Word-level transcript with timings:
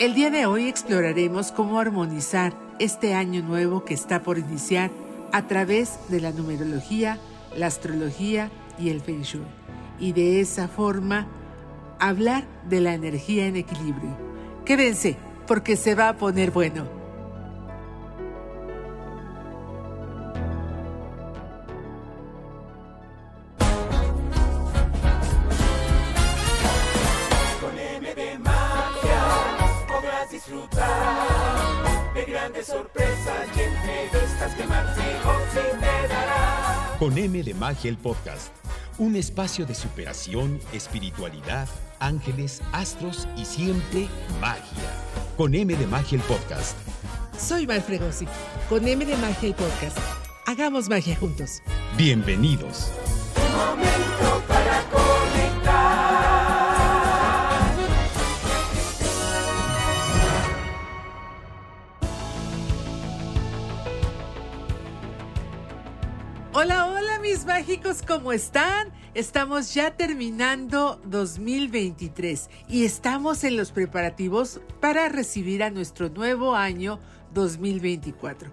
El 0.00 0.14
día 0.14 0.30
de 0.30 0.46
hoy 0.46 0.66
exploraremos 0.66 1.52
cómo 1.52 1.78
armonizar 1.78 2.54
este 2.78 3.12
año 3.12 3.42
nuevo 3.42 3.84
que 3.84 3.92
está 3.92 4.22
por 4.22 4.38
iniciar 4.38 4.90
a 5.30 5.46
través 5.46 5.98
de 6.08 6.22
la 6.22 6.32
numerología, 6.32 7.18
la 7.54 7.66
astrología 7.66 8.50
y 8.78 8.88
el 8.88 9.02
feng 9.02 9.20
shui. 9.20 9.44
Y 9.98 10.12
de 10.12 10.40
esa 10.40 10.68
forma 10.68 11.26
hablar 11.98 12.44
de 12.66 12.80
la 12.80 12.94
energía 12.94 13.46
en 13.46 13.56
equilibrio. 13.56 14.16
Quédense 14.64 15.18
porque 15.46 15.76
se 15.76 15.94
va 15.94 16.08
a 16.08 16.16
poner 16.16 16.50
bueno. 16.50 16.99
M 37.70 37.76
de 37.76 37.76
Magia 37.76 37.90
el 37.90 37.98
podcast, 37.98 38.48
un 38.98 39.14
espacio 39.14 39.64
de 39.64 39.76
superación, 39.76 40.58
espiritualidad, 40.72 41.68
ángeles, 42.00 42.62
astros 42.72 43.28
y 43.36 43.44
siempre 43.44 44.08
magia. 44.40 44.90
Con 45.36 45.54
M 45.54 45.76
de 45.76 45.86
Magia 45.86 46.18
el 46.18 46.24
podcast. 46.24 46.76
Soy 47.38 47.66
Val 47.66 47.80
Fregosi. 47.80 48.26
Con 48.68 48.88
M 48.88 49.04
de 49.04 49.16
Magia 49.18 49.50
el 49.50 49.54
podcast. 49.54 49.96
Hagamos 50.46 50.88
magia 50.88 51.14
juntos. 51.14 51.62
Bienvenidos. 51.96 52.90
Mis 67.30 67.46
mágicos, 67.46 68.02
¿cómo 68.04 68.32
están? 68.32 68.88
Estamos 69.14 69.72
ya 69.72 69.92
terminando 69.96 71.00
2023 71.04 72.50
y 72.68 72.84
estamos 72.84 73.44
en 73.44 73.56
los 73.56 73.70
preparativos 73.70 74.60
para 74.80 75.08
recibir 75.08 75.62
a 75.62 75.70
nuestro 75.70 76.08
nuevo 76.08 76.56
año 76.56 76.98
2024. 77.32 78.50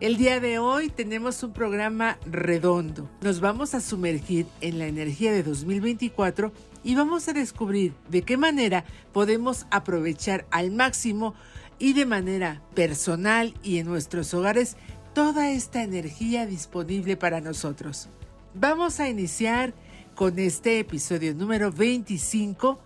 El 0.00 0.16
día 0.16 0.40
de 0.40 0.58
hoy 0.58 0.88
tenemos 0.88 1.42
un 1.42 1.52
programa 1.52 2.18
redondo. 2.24 3.10
Nos 3.20 3.40
vamos 3.40 3.74
a 3.74 3.82
sumergir 3.82 4.46
en 4.62 4.78
la 4.78 4.86
energía 4.86 5.30
de 5.30 5.42
2024 5.42 6.52
y 6.84 6.94
vamos 6.94 7.28
a 7.28 7.34
descubrir 7.34 7.92
de 8.08 8.22
qué 8.22 8.38
manera 8.38 8.86
podemos 9.12 9.66
aprovechar 9.70 10.46
al 10.50 10.70
máximo 10.70 11.34
y 11.78 11.92
de 11.92 12.06
manera 12.06 12.62
personal 12.74 13.52
y 13.62 13.78
en 13.78 13.86
nuestros 13.86 14.32
hogares 14.32 14.78
toda 15.16 15.50
esta 15.50 15.82
energía 15.82 16.44
disponible 16.44 17.16
para 17.16 17.40
nosotros. 17.40 18.10
Vamos 18.52 19.00
a 19.00 19.08
iniciar 19.08 19.72
con 20.14 20.38
este 20.38 20.78
episodio 20.78 21.34
número 21.34 21.72
25, 21.72 22.78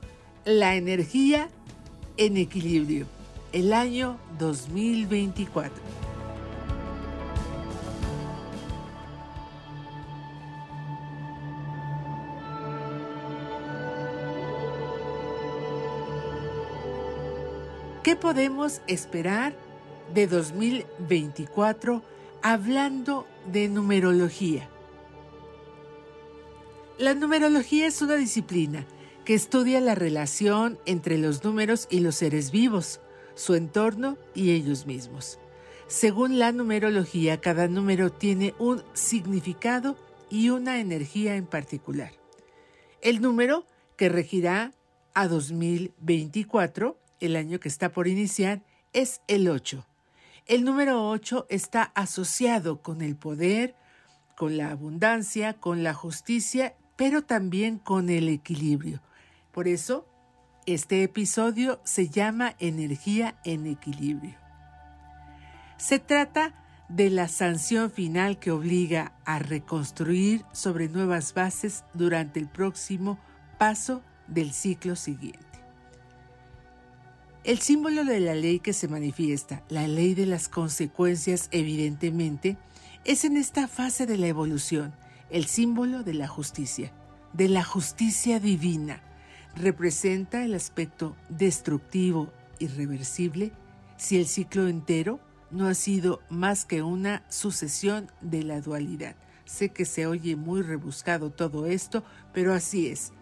la 0.45 0.77
energía 0.77 1.49
en 2.17 2.37
equilibrio, 2.37 3.07
el 3.53 3.73
año 3.73 4.17
2024. 4.39 5.73
¿Qué 18.05 18.15
podemos 18.15 18.83
esperar 18.87 19.53
de 20.15 20.29
2024 20.29 22.20
hablando 22.43 23.27
de 23.47 23.69
numerología. 23.69 24.69
La 26.99 27.15
numerología 27.15 27.87
es 27.87 28.03
una 28.03 28.17
disciplina 28.17 28.87
que 29.25 29.35
estudia 29.35 29.81
la 29.81 29.95
relación 29.95 30.79
entre 30.87 31.19
los 31.19 31.45
números 31.45 31.87
y 31.91 32.01
los 32.01 32.17
seres 32.17 32.51
vivos, 32.51 33.01
su 33.35 33.55
entorno 33.55 34.19
y 34.35 34.51
ellos 34.51 34.87
mismos. 34.87 35.39
Según 35.87 36.39
la 36.39 36.53
numerología, 36.53 37.41
cada 37.41 37.69
número 37.69 38.11
tiene 38.13 38.55
un 38.59 38.83
significado 38.93 39.97
y 40.31 40.51
una 40.51 40.81
energía 40.81 41.37
en 41.37 41.47
particular. 41.47 42.13
El 43.03 43.21
número 43.21 43.67
que 43.97 44.09
regirá 44.09 44.73
a 45.15 45.27
2024, 45.27 46.99
el 47.21 47.37
año 47.37 47.61
que 47.61 47.69
está 47.69 47.91
por 47.93 48.09
iniciar, 48.09 48.63
es 48.93 49.21
el 49.27 49.49
8. 49.49 49.87
El 50.47 50.65
número 50.65 51.09
8 51.09 51.47
está 51.49 51.83
asociado 51.95 52.83
con 52.83 53.03
el 53.03 53.17
poder, 53.17 53.77
con 54.37 54.57
la 54.57 54.71
abundancia, 54.71 55.55
con 55.55 55.83
la 55.83 55.95
justicia, 55.95 56.75
pero 56.97 57.23
también 57.23 57.79
con 57.79 58.11
el 58.11 58.29
equilibrio. 58.29 59.01
Por 59.53 59.69
eso, 59.69 60.07
este 60.67 61.03
episodio 61.03 61.81
se 61.85 62.09
llama 62.09 62.55
Energía 62.59 63.39
en 63.45 63.67
Equilibrio. 63.67 64.37
Se 65.77 65.99
trata 65.99 66.55
de 66.89 67.11
la 67.11 67.29
sanción 67.29 67.91
final 67.91 68.39
que 68.39 68.51
obliga 68.51 69.13
a 69.25 69.39
reconstruir 69.39 70.45
sobre 70.53 70.89
nuevas 70.89 71.35
bases 71.35 71.85
durante 71.95 72.41
el 72.41 72.49
próximo 72.49 73.19
paso 73.59 74.03
del 74.27 74.53
ciclo 74.53 74.97
siguiente. 74.97 75.50
El 77.43 77.59
símbolo 77.59 78.05
de 78.05 78.21
la 78.21 78.35
ley 78.35 78.61
que 78.61 78.75
se 78.75 78.87
manifiesta, 78.87 79.65
la 79.71 79.89
ley 79.89 80.13
de 80.13 80.27
las 80.27 80.51
consecuencias 80.51 81.49
evidentemente, 81.53 82.59
es 83.07 83.25
en 83.25 83.39
esta 83.39 83.67
fase 83.67 84.05
de 84.05 84.19
la 84.19 84.27
evolución 84.27 84.93
el 85.31 85.47
símbolo 85.47 86.03
de 86.03 86.13
la 86.13 86.29
justicia, 86.29 86.93
de 87.33 87.49
la 87.49 87.65
justicia 87.65 88.41
divina. 88.41 89.03
Representa 89.57 90.45
el 90.45 90.53
aspecto 90.53 91.17
destructivo, 91.31 92.31
irreversible, 92.59 93.53
si 93.97 94.19
el 94.19 94.27
ciclo 94.27 94.69
entero 94.69 95.19
no 95.51 95.67
ha 95.67 95.75
sido 95.75 96.21
más 96.29 96.67
que 96.67 96.83
una 96.83 97.25
sucesión 97.31 98.11
de 98.21 98.43
la 98.43 98.61
dualidad. 98.61 99.17
Sé 99.47 99.71
que 99.71 99.87
se 99.87 100.07
oye 100.07 100.37
muy 100.37 100.61
rebuscado 100.61 101.31
todo 101.31 101.65
esto, 101.65 102.05
pero 102.35 102.53
así 102.53 102.89
es. 102.89 103.13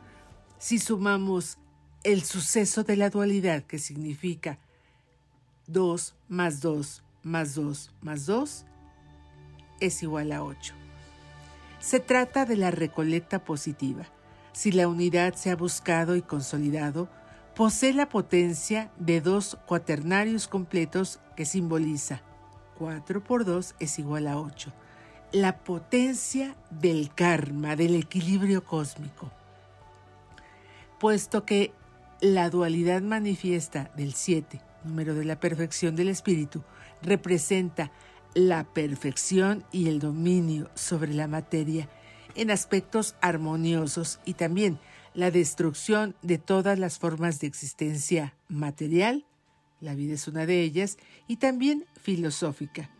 Si 0.58 0.80
sumamos 0.80 1.58
el 2.04 2.22
suceso 2.22 2.84
de 2.84 2.96
la 2.96 3.10
dualidad 3.10 3.62
que 3.64 3.78
significa 3.78 4.58
2 5.66 6.14
más 6.28 6.60
2 6.60 7.02
más 7.22 7.54
2 7.54 7.90
más 8.00 8.26
2 8.26 8.64
es 9.80 10.02
igual 10.02 10.32
a 10.32 10.42
8. 10.42 10.74
Se 11.80 12.00
trata 12.00 12.44
de 12.44 12.56
la 12.56 12.70
recolecta 12.70 13.44
positiva. 13.44 14.06
Si 14.52 14.72
la 14.72 14.88
unidad 14.88 15.34
se 15.34 15.50
ha 15.50 15.56
buscado 15.56 16.16
y 16.16 16.22
consolidado, 16.22 17.08
posee 17.54 17.92
la 17.92 18.08
potencia 18.08 18.90
de 18.98 19.20
dos 19.20 19.58
cuaternarios 19.66 20.48
completos 20.48 21.20
que 21.36 21.44
simboliza 21.44 22.22
4 22.78 23.22
por 23.22 23.44
2 23.44 23.74
es 23.78 23.98
igual 23.98 24.26
a 24.26 24.38
8. 24.38 24.72
La 25.32 25.58
potencia 25.58 26.56
del 26.70 27.12
karma, 27.14 27.76
del 27.76 27.96
equilibrio 27.96 28.64
cósmico. 28.64 29.30
Puesto 30.98 31.44
que 31.44 31.72
la 32.20 32.50
dualidad 32.50 33.02
manifiesta 33.02 33.90
del 33.96 34.14
7, 34.14 34.60
número 34.84 35.14
de 35.14 35.24
la 35.24 35.38
perfección 35.38 35.94
del 35.94 36.08
espíritu, 36.08 36.62
representa 37.02 37.92
la 38.34 38.64
perfección 38.64 39.64
y 39.72 39.88
el 39.88 40.00
dominio 40.00 40.70
sobre 40.74 41.14
la 41.14 41.28
materia 41.28 41.88
en 42.34 42.50
aspectos 42.50 43.16
armoniosos 43.20 44.20
y 44.24 44.34
también 44.34 44.78
la 45.14 45.30
destrucción 45.30 46.14
de 46.22 46.38
todas 46.38 46.78
las 46.78 46.98
formas 46.98 47.40
de 47.40 47.46
existencia 47.46 48.36
material, 48.48 49.24
la 49.80 49.94
vida 49.94 50.14
es 50.14 50.28
una 50.28 50.46
de 50.46 50.62
ellas, 50.62 50.98
y 51.26 51.36
también 51.36 51.86
filosófica, 52.00 52.90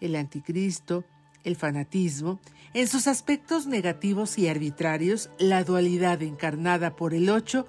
el 0.00 0.16
anticristo, 0.16 1.04
el 1.44 1.56
fanatismo, 1.56 2.40
en 2.74 2.88
sus 2.88 3.06
aspectos 3.06 3.66
negativos 3.66 4.38
y 4.38 4.48
arbitrarios, 4.48 5.30
la 5.38 5.64
dualidad 5.64 6.22
encarnada 6.22 6.96
por 6.96 7.14
el 7.14 7.28
8 7.30 7.66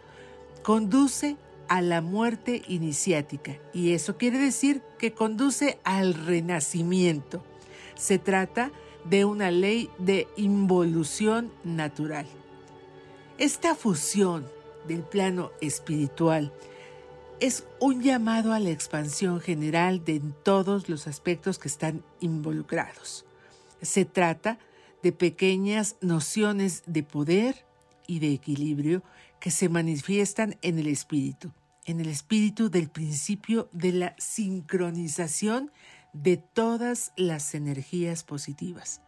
conduce 0.63 1.37
a 1.67 1.81
la 1.81 2.01
muerte 2.01 2.61
iniciática 2.67 3.57
y 3.73 3.93
eso 3.93 4.17
quiere 4.17 4.37
decir 4.37 4.81
que 4.97 5.13
conduce 5.13 5.79
al 5.83 6.13
renacimiento. 6.13 7.43
Se 7.95 8.19
trata 8.19 8.71
de 9.03 9.25
una 9.25 9.51
ley 9.51 9.89
de 9.97 10.27
involución 10.37 11.51
natural. 11.63 12.25
Esta 13.37 13.75
fusión 13.75 14.47
del 14.87 15.03
plano 15.03 15.51
espiritual 15.61 16.51
es 17.39 17.65
un 17.79 18.01
llamado 18.01 18.53
a 18.53 18.59
la 18.59 18.71
expansión 18.71 19.39
general 19.39 20.03
de 20.03 20.21
todos 20.43 20.89
los 20.89 21.07
aspectos 21.07 21.59
que 21.59 21.67
están 21.67 22.03
involucrados. 22.19 23.25
Se 23.81 24.05
trata 24.05 24.57
de 25.03 25.11
pequeñas 25.11 25.97
nociones 26.01 26.83
de 26.87 27.03
poder 27.03 27.65
y 28.07 28.19
de 28.19 28.33
equilibrio 28.33 29.03
que 29.39 29.51
se 29.51 29.69
manifiestan 29.69 30.57
en 30.61 30.79
el 30.79 30.87
espíritu, 30.87 31.51
en 31.85 31.99
el 31.99 32.07
espíritu 32.07 32.69
del 32.69 32.89
principio 32.89 33.69
de 33.71 33.91
la 33.93 34.15
sincronización 34.17 35.71
de 36.13 36.37
todas 36.37 37.11
las 37.15 37.53
energías 37.53 38.23
positivas. 38.23 39.01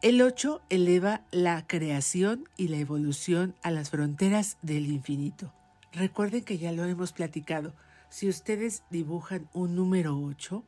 El 0.00 0.22
8 0.22 0.62
eleva 0.70 1.22
la 1.32 1.66
creación 1.66 2.48
y 2.56 2.68
la 2.68 2.76
evolución 2.76 3.56
a 3.62 3.70
las 3.72 3.90
fronteras 3.90 4.56
del 4.62 4.86
infinito. 4.86 5.52
Recuerden 5.92 6.44
que 6.44 6.56
ya 6.58 6.70
lo 6.70 6.84
hemos 6.84 7.12
platicado. 7.12 7.74
Si 8.08 8.28
ustedes 8.28 8.84
dibujan 8.90 9.48
un 9.52 9.74
número 9.74 10.16
8 10.16 10.62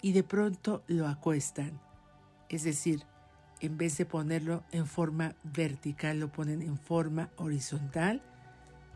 y 0.00 0.12
de 0.12 0.22
pronto 0.22 0.84
lo 0.86 1.08
acuestan, 1.08 1.80
es 2.48 2.62
decir, 2.62 3.04
en 3.64 3.78
vez 3.78 3.96
de 3.96 4.04
ponerlo 4.04 4.62
en 4.72 4.86
forma 4.86 5.34
vertical, 5.42 6.20
lo 6.20 6.28
ponen 6.30 6.60
en 6.60 6.78
forma 6.78 7.30
horizontal, 7.36 8.20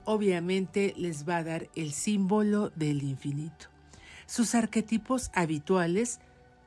obviamente 0.04 0.92
les 0.96 1.28
va 1.28 1.38
a 1.38 1.44
dar 1.44 1.68
el 1.74 1.92
símbolo 1.92 2.70
del 2.76 3.02
infinito. 3.02 3.66
Sus 4.26 4.54
arquetipos 4.54 5.30
habituales 5.34 6.20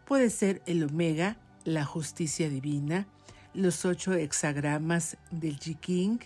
puede 0.06 0.31
ser 0.31 0.63
el 0.65 0.83
omega, 0.83 1.38
la 1.63 1.86
justicia 1.86 2.50
divina, 2.50 3.06
los 3.53 3.86
ocho 3.86 4.13
hexagramas 4.13 5.18
del 5.30 5.59
Ji 5.59 6.19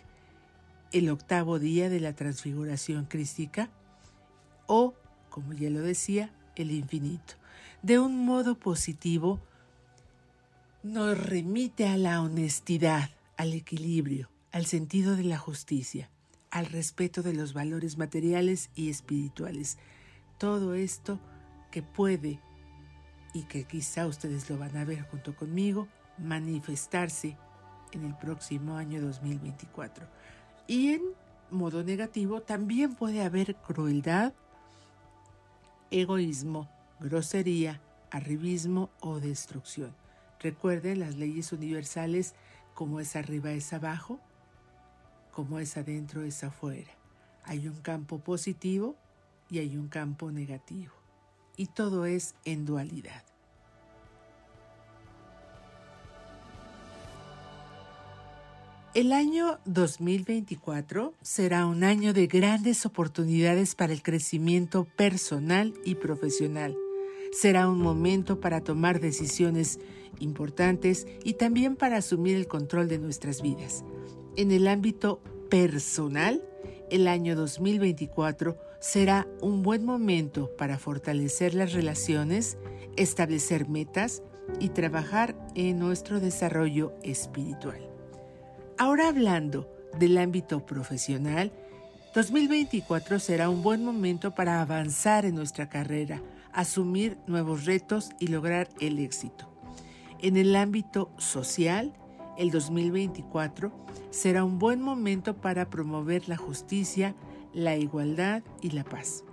el 0.93 1.09
octavo 1.09 1.59
día 1.59 1.89
de 1.89 1.99
la 1.99 2.13
transfiguración 2.13 3.03
crística 3.05 3.69
o, 4.65 4.93
como 5.29 5.51
ya 5.51 5.69
lo 5.69 5.81
decía, 5.81 6.31
el 6.55 6.71
infinito. 6.71 7.33
De 7.81 7.99
un 7.99 8.25
modo 8.25 8.57
positivo, 8.57 9.41
nos 10.85 11.17
remite 11.17 11.87
a 11.87 11.97
la 11.97 12.21
honestidad, 12.21 13.09
al 13.37 13.53
equilibrio, 13.53 14.29
al 14.51 14.67
sentido 14.67 15.15
de 15.15 15.23
la 15.23 15.39
justicia, 15.39 16.11
al 16.51 16.67
respeto 16.67 17.23
de 17.23 17.33
los 17.33 17.53
valores 17.53 17.97
materiales 17.97 18.69
y 18.75 18.91
espirituales. 18.91 19.79
Todo 20.37 20.75
esto 20.75 21.19
que 21.71 21.81
puede 21.81 22.39
y 23.33 23.45
que 23.45 23.63
quizá 23.63 24.05
ustedes 24.05 24.47
lo 24.47 24.59
van 24.59 24.77
a 24.77 24.85
ver 24.85 25.01
junto 25.09 25.35
conmigo, 25.35 25.87
manifestarse 26.19 27.35
en 27.91 28.05
el 28.05 28.15
próximo 28.15 28.77
año 28.77 29.01
2024. 29.01 30.05
Y 30.67 30.89
en 30.89 31.01
modo 31.49 31.83
negativo 31.83 32.41
también 32.43 32.93
puede 32.93 33.23
haber 33.23 33.55
crueldad, 33.55 34.33
egoísmo, 35.89 36.69
grosería, 36.99 37.81
arribismo 38.11 38.91
o 38.99 39.19
destrucción. 39.19 40.04
Recuerden 40.39 40.99
las 40.99 41.15
leyes 41.15 41.51
universales 41.51 42.35
como 42.73 42.99
es 42.99 43.15
arriba 43.15 43.51
es 43.51 43.73
abajo, 43.73 44.19
como 45.31 45.59
es 45.59 45.77
adentro 45.77 46.23
es 46.23 46.43
afuera. 46.43 46.91
Hay 47.43 47.67
un 47.67 47.81
campo 47.81 48.19
positivo 48.19 48.95
y 49.49 49.59
hay 49.59 49.77
un 49.77 49.87
campo 49.87 50.31
negativo 50.31 50.93
y 51.57 51.67
todo 51.67 52.05
es 52.05 52.35
en 52.45 52.65
dualidad. 52.65 53.23
El 58.93 59.11
año 59.11 59.59
2024 59.65 61.13
será 61.21 61.65
un 61.65 61.83
año 61.83 62.13
de 62.13 62.27
grandes 62.27 62.85
oportunidades 62.85 63.75
para 63.75 63.91
el 63.91 64.01
crecimiento 64.01 64.85
personal 64.85 65.73
y 65.83 65.95
profesional. 65.95 66.77
Será 67.31 67.67
un 67.67 67.79
momento 67.79 68.39
para 68.39 68.61
tomar 68.61 68.99
decisiones 68.99 69.79
importantes 70.19 71.07
y 71.23 71.33
también 71.33 71.75
para 71.75 71.97
asumir 71.97 72.35
el 72.35 72.47
control 72.47 72.87
de 72.87 72.99
nuestras 72.99 73.41
vidas. 73.41 73.83
En 74.35 74.51
el 74.51 74.67
ámbito 74.67 75.21
personal, 75.49 76.43
el 76.89 77.07
año 77.07 77.35
2024 77.35 78.57
será 78.79 79.27
un 79.41 79.63
buen 79.63 79.85
momento 79.85 80.51
para 80.57 80.77
fortalecer 80.77 81.53
las 81.53 81.73
relaciones, 81.73 82.57
establecer 82.95 83.67
metas 83.67 84.21
y 84.59 84.69
trabajar 84.69 85.35
en 85.55 85.79
nuestro 85.79 86.19
desarrollo 86.19 86.93
espiritual. 87.01 87.89
Ahora 88.77 89.07
hablando 89.07 89.69
del 89.97 90.17
ámbito 90.17 90.65
profesional, 90.65 91.51
2024 92.13 93.19
será 93.19 93.49
un 93.49 93.63
buen 93.63 93.83
momento 93.83 94.35
para 94.35 94.61
avanzar 94.61 95.25
en 95.25 95.35
nuestra 95.35 95.67
carrera, 95.69 96.21
asumir 96.55 97.17
nuevos 97.27 97.65
retos 97.65 98.11
y 98.19 98.27
lograr 98.27 98.69
el 98.79 98.97
éxito. 98.99 99.47
En 100.19 100.37
el 100.37 100.55
ámbito 100.55 101.11
social, 101.17 101.93
el 102.37 102.49
2024 102.49 103.71
será 104.09 104.43
un 104.43 104.57
buen 104.57 104.81
momento 104.81 105.35
para 105.35 105.69
promover 105.69 106.27
la 106.27 106.37
justicia, 106.37 107.13
la 107.53 107.75
igualdad 107.75 108.41
y 108.61 108.71
la 108.71 108.83
paz. 108.85 109.23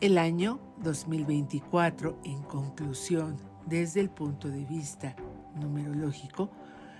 El 0.00 0.18
año 0.18 0.60
2024, 0.82 2.20
en 2.24 2.42
conclusión, 2.42 3.36
desde 3.66 4.00
el 4.00 4.10
punto 4.10 4.48
de 4.48 4.64
vista 4.64 5.16
numerológico, 5.54 6.50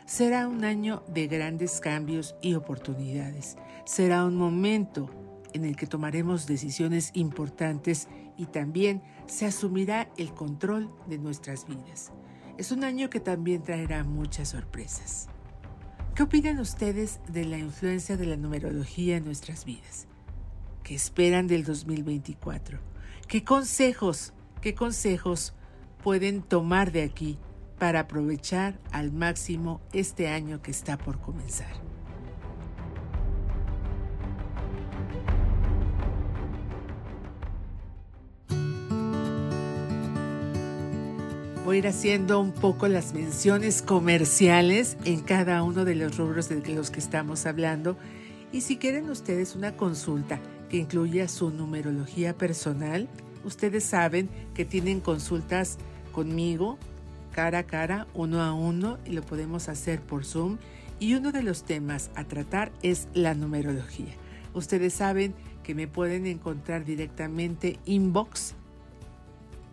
será 0.06 0.48
un 0.48 0.64
año 0.64 1.02
de 1.08 1.26
grandes 1.28 1.80
cambios 1.80 2.34
y 2.42 2.54
oportunidades. 2.54 3.56
Será 3.84 4.24
un 4.24 4.36
momento 4.36 5.10
en 5.52 5.64
el 5.64 5.76
que 5.76 5.87
tomaremos 5.87 6.46
decisiones 6.46 7.10
importantes 7.14 8.08
y 8.37 8.46
también 8.46 9.02
se 9.26 9.46
asumirá 9.46 10.10
el 10.16 10.32
control 10.32 10.90
de 11.08 11.19
nuestras 11.19 11.66
vidas. 11.66 12.12
Es 12.58 12.72
un 12.72 12.84
año 12.84 13.10
que 13.10 13.20
también 13.20 13.62
traerá 13.62 14.04
muchas 14.04 14.50
sorpresas. 14.50 15.28
¿Qué 16.14 16.22
opinan 16.22 16.58
ustedes 16.58 17.20
de 17.28 17.44
la 17.44 17.58
influencia 17.58 18.16
de 18.16 18.25
la 18.25 18.37
numerología 18.37 19.19
en 19.19 19.25
nuestras 19.25 19.66
vidas? 19.66 20.06
¿Qué 20.82 20.94
esperan 20.94 21.46
del 21.46 21.64
2024? 21.64 22.78
¿Qué 23.28 23.44
consejos, 23.44 24.32
qué 24.62 24.75
consejos 24.75 25.52
pueden 26.02 26.43
tomar 26.43 26.93
de 26.93 27.02
aquí 27.02 27.38
para 27.78 28.00
aprovechar 28.00 28.81
al 28.93 29.12
máximo 29.12 29.82
este 29.93 30.28
año 30.28 30.62
que 30.62 30.70
está 30.70 30.96
por 30.96 31.20
comenzar? 31.20 31.85
Voy 41.66 41.74
a 41.74 41.78
ir 41.80 41.88
haciendo 41.88 42.38
un 42.38 42.52
poco 42.52 42.86
las 42.86 43.12
menciones 43.12 43.82
comerciales 43.82 44.96
en 45.04 45.18
cada 45.18 45.64
uno 45.64 45.84
de 45.84 45.96
los 45.96 46.16
rubros 46.16 46.48
de 46.48 46.62
los 46.72 46.92
que 46.92 47.00
estamos 47.00 47.44
hablando. 47.44 47.96
Y 48.52 48.60
si 48.60 48.76
quieren 48.76 49.10
ustedes 49.10 49.56
una 49.56 49.76
consulta 49.76 50.38
que 50.70 50.76
incluya 50.76 51.26
su 51.26 51.50
numerología 51.50 52.38
personal, 52.38 53.08
ustedes 53.44 53.82
saben 53.82 54.31
que 54.55 54.64
tienen 54.64 55.00
consultas 55.00 55.79
conmigo 56.12 56.79
cara 57.32 57.58
a 57.58 57.62
cara, 57.64 58.06
uno 58.14 58.43
a 58.43 58.55
uno, 58.55 58.98
y 59.05 59.10
lo 59.10 59.22
podemos 59.22 59.69
hacer 59.69 60.00
por 60.00 60.24
Zoom. 60.24 60.58
Y 61.00 61.14
uno 61.14 61.32
de 61.32 61.43
los 61.43 61.64
temas 61.64 62.12
a 62.14 62.22
tratar 62.22 62.70
es 62.82 63.08
la 63.12 63.34
numerología. 63.34 64.14
Ustedes 64.55 64.94
saben 64.94 65.34
que 65.64 65.74
me 65.74 65.88
pueden 65.88 66.26
encontrar 66.26 66.84
directamente 66.84 67.81
inbox 67.86 68.55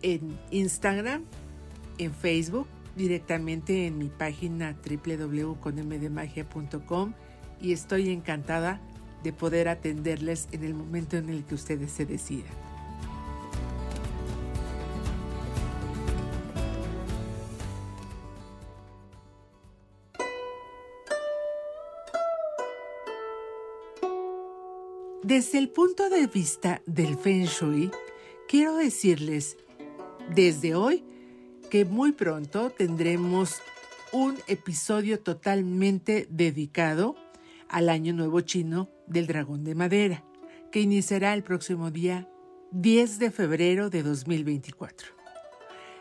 en 0.02 0.36
Instagram 0.50 1.22
en 1.98 2.14
Facebook, 2.14 2.66
directamente 2.96 3.86
en 3.86 3.98
mi 3.98 4.08
página 4.08 4.74
www.conmdmagia.com 4.84 7.12
y 7.60 7.72
estoy 7.72 8.10
encantada 8.10 8.80
de 9.22 9.32
poder 9.32 9.68
atenderles 9.68 10.48
en 10.52 10.64
el 10.64 10.74
momento 10.74 11.16
en 11.16 11.30
el 11.30 11.44
que 11.44 11.54
ustedes 11.54 11.92
se 11.92 12.06
decidan. 12.06 12.64
Desde 25.24 25.56
el 25.56 25.70
punto 25.70 26.10
de 26.10 26.26
vista 26.26 26.82
del 26.84 27.16
Feng 27.16 27.46
Shui, 27.46 27.90
quiero 28.46 28.76
decirles, 28.76 29.56
desde 30.34 30.74
hoy 30.74 31.02
que 31.74 31.84
muy 31.84 32.12
pronto 32.12 32.70
tendremos 32.70 33.60
un 34.12 34.38
episodio 34.46 35.18
totalmente 35.18 36.28
dedicado 36.30 37.16
al 37.68 37.88
Año 37.88 38.12
Nuevo 38.12 38.42
Chino 38.42 38.88
del 39.08 39.26
Dragón 39.26 39.64
de 39.64 39.74
Madera, 39.74 40.22
que 40.70 40.80
iniciará 40.80 41.34
el 41.34 41.42
próximo 41.42 41.90
día 41.90 42.28
10 42.70 43.18
de 43.18 43.32
febrero 43.32 43.90
de 43.90 44.04
2024. 44.04 45.08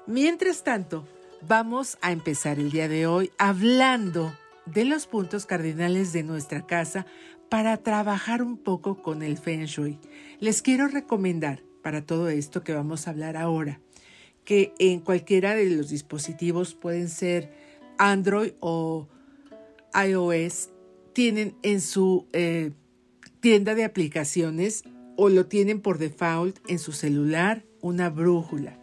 Mientras 0.06 0.64
tanto, 0.64 1.08
vamos 1.42 1.98
a 2.02 2.12
empezar 2.12 2.60
el 2.60 2.70
día 2.70 2.88
de 2.88 3.08
hoy 3.08 3.32
hablando 3.40 4.32
de 4.68 4.86
los 4.86 5.08
puntos 5.08 5.48
cardinales 5.48 6.14
de 6.14 6.22
nuestra 6.22 6.68
casa 6.68 7.08
para 7.50 7.78
trabajar 7.78 8.44
un 8.44 8.60
poco 8.60 9.02
con 9.02 9.24
el 9.24 9.40
Feng 9.40 9.66
Shui. 9.66 9.98
Les 10.40 10.62
quiero 10.62 10.88
recomendar 10.88 11.64
para 11.82 12.06
todo 12.06 12.30
esto 12.30 12.64
que 12.64 12.76
vamos 12.76 13.08
a 13.08 13.10
hablar 13.10 13.38
ahora 13.38 13.82
que 14.46 14.74
en 14.80 15.00
cualquiera 15.00 15.56
de 15.56 15.70
los 15.70 15.90
dispositivos 15.90 16.74
pueden 16.74 17.10
ser 17.10 17.52
Android 17.98 18.52
o 18.60 19.08
iOS, 19.94 20.70
tienen 21.14 21.56
en 21.62 21.80
su 21.82 22.28
eh, 22.34 22.72
tienda 23.40 23.76
de 23.76 23.84
aplicaciones 23.84 24.84
o 25.16 25.30
lo 25.30 25.46
tienen 25.46 25.82
por 25.82 25.98
default 25.98 26.58
en 26.68 26.80
su 26.80 26.92
celular, 26.92 27.66
una 27.82 28.10
brújula. 28.10 28.80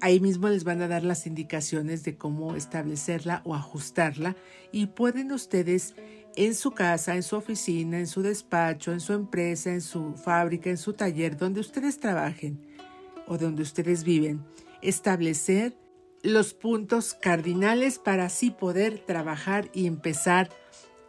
Ahí 0.00 0.18
mismo 0.18 0.48
les 0.48 0.64
van 0.64 0.82
a 0.82 0.88
dar 0.88 1.04
las 1.04 1.28
indicaciones 1.28 2.02
de 2.02 2.16
cómo 2.16 2.56
establecerla 2.56 3.40
o 3.44 3.54
ajustarla 3.54 4.34
y 4.72 4.86
pueden 4.86 5.30
ustedes 5.30 5.94
en 6.34 6.54
su 6.54 6.72
casa, 6.72 7.14
en 7.14 7.22
su 7.22 7.36
oficina, 7.36 8.00
en 8.00 8.08
su 8.08 8.22
despacho, 8.22 8.92
en 8.92 9.00
su 9.00 9.12
empresa, 9.12 9.70
en 9.72 9.80
su 9.80 10.14
fábrica, 10.14 10.70
en 10.70 10.76
su 10.76 10.94
taller, 10.94 11.36
donde 11.36 11.60
ustedes 11.60 12.00
trabajen 12.00 12.58
o 13.28 13.38
donde 13.38 13.62
ustedes 13.62 14.02
viven, 14.02 14.42
establecer 14.82 15.76
los 16.22 16.54
puntos 16.54 17.14
cardinales 17.14 17.98
para 17.98 18.26
así 18.26 18.50
poder 18.50 19.00
trabajar 19.00 19.70
y 19.72 19.86
empezar 19.86 20.50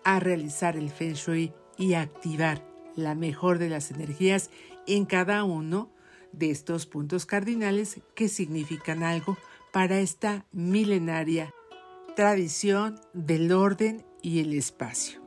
a 0.03 0.20
realizar 0.20 0.77
el 0.77 0.89
Feng 0.89 1.13
Shui 1.13 1.53
y 1.77 1.94
activar 1.94 2.65
la 2.96 3.15
mejor 3.15 3.60
de 3.60 3.70
las 3.70 3.92
energías 3.92 4.50
en 4.88 5.06
cada 5.06 5.44
uno 5.44 5.92
de 6.32 6.50
estos 6.50 6.86
puntos 6.86 7.25
cardinales 7.25 8.01
que 8.15 8.27
significan 8.27 9.03
algo 9.03 9.38
para 9.72 10.00
esta 10.00 10.46
milenaria 10.51 11.53
tradición 12.15 13.00
del 13.13 13.51
orden 13.51 14.06
y 14.22 14.39
el 14.39 14.53
espacio. 14.53 15.22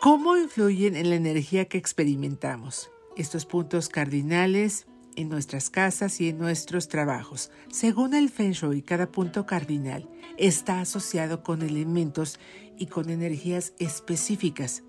¿Cómo 0.00 0.36
influyen 0.36 0.94
en 0.94 1.10
la 1.10 1.16
energía 1.16 1.66
que 1.66 1.78
experimentamos 1.78 2.90
estos 3.16 3.46
puntos 3.46 3.88
cardinales 3.88 4.86
en 5.16 5.28
nuestras 5.28 5.70
casas 5.70 6.20
y 6.20 6.28
en 6.28 6.38
nuestros 6.38 6.88
trabajos? 6.88 7.50
Según 7.70 8.14
el 8.14 8.30
Feng 8.30 8.52
Shui, 8.52 8.82
cada 8.82 9.10
punto 9.10 9.46
cardinal 9.46 10.08
está 10.36 10.80
asociado 10.80 11.42
con 11.42 11.62
elementos 11.62 12.38
y 12.78 12.86
con 12.86 13.10
energías 13.10 13.72
específicas. 13.78 14.82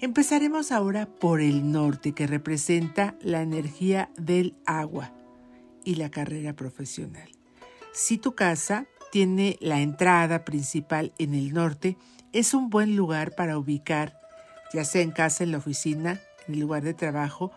Empezaremos 0.00 0.72
ahora 0.72 1.06
por 1.06 1.40
el 1.40 1.72
norte, 1.72 2.12
que 2.12 2.26
representa 2.26 3.16
la 3.20 3.42
energía 3.42 4.10
del 4.16 4.56
agua 4.64 5.12
y 5.84 5.96
la 5.96 6.10
carrera 6.10 6.54
profesional. 6.54 7.28
Si 7.92 8.16
tu 8.16 8.34
casa 8.34 8.86
tiene 9.10 9.58
la 9.60 9.80
entrada 9.80 10.44
principal 10.44 11.12
en 11.18 11.34
el 11.34 11.52
norte, 11.52 11.98
es 12.32 12.54
un 12.54 12.70
buen 12.70 12.96
lugar 12.96 13.34
para 13.34 13.58
ubicar, 13.58 14.18
ya 14.72 14.84
sea 14.84 15.02
en 15.02 15.10
casa, 15.10 15.44
en 15.44 15.52
la 15.52 15.58
oficina, 15.58 16.20
en 16.46 16.54
el 16.54 16.60
lugar 16.60 16.82
de 16.82 16.94
trabajo, 16.94 17.52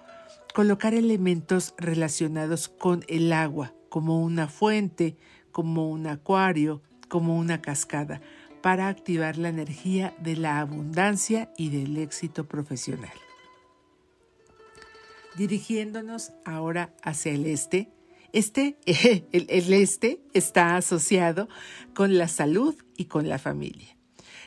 colocar 0.53 0.93
elementos 0.93 1.73
relacionados 1.77 2.69
con 2.69 3.03
el 3.07 3.33
agua, 3.33 3.73
como 3.89 4.21
una 4.21 4.47
fuente, 4.47 5.17
como 5.51 5.89
un 5.89 6.07
acuario, 6.07 6.81
como 7.09 7.37
una 7.37 7.61
cascada, 7.61 8.21
para 8.61 8.87
activar 8.87 9.37
la 9.37 9.49
energía 9.49 10.15
de 10.19 10.37
la 10.37 10.59
abundancia 10.59 11.51
y 11.57 11.69
del 11.69 11.97
éxito 11.97 12.47
profesional. 12.47 13.11
Dirigiéndonos 15.35 16.31
ahora 16.45 16.93
hacia 17.01 17.33
el 17.33 17.45
este, 17.47 17.89
este, 18.31 18.77
el, 19.31 19.47
el 19.49 19.73
este 19.73 20.21
está 20.33 20.75
asociado 20.75 21.49
con 21.93 22.17
la 22.17 22.27
salud 22.27 22.75
y 22.95 23.05
con 23.05 23.27
la 23.27 23.39
familia. 23.39 23.97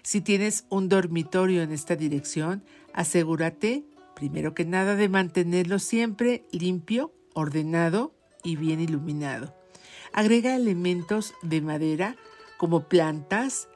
Si 0.03 0.21
tienes 0.21 0.67
un 0.69 0.89
dormitorio 0.89 1.63
en 1.63 1.73
esta 1.73 1.97
dirección, 1.97 2.63
asegúrate, 2.95 3.85
primero 4.17 4.55
que 4.55 4.65
nada, 4.65 4.97
de 4.97 5.09
mantenerlo 5.09 5.79
siempre 5.79 6.47
limpio, 6.51 7.13
ordenado 7.35 8.15
y 8.43 8.57
bien 8.57 8.81
iluminado. 8.81 9.55
Agrega 10.13 10.57
elementos 10.57 11.35
de 11.43 11.61
madera 11.61 12.17
como 12.57 12.89
plantas, 12.89 13.69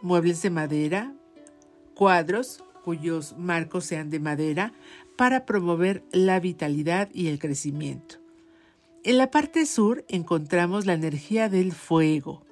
muebles 0.00 0.40
de 0.42 0.50
madera, 0.50 1.14
cuadros 1.94 2.64
cuyos 2.82 3.36
marcos 3.38 3.84
sean 3.84 4.10
de 4.10 4.18
madera 4.18 4.72
para 5.16 5.44
promover 5.44 6.02
la 6.10 6.40
vitalidad 6.40 7.08
y 7.12 7.28
el 7.28 7.38
crecimiento. 7.38 8.16
En 9.04 9.18
la 9.18 9.30
parte 9.30 9.66
sur 9.66 10.04
encontramos 10.08 10.86
la 10.86 10.94
energía 10.94 11.48
del 11.48 11.72
fuego, 11.72 12.44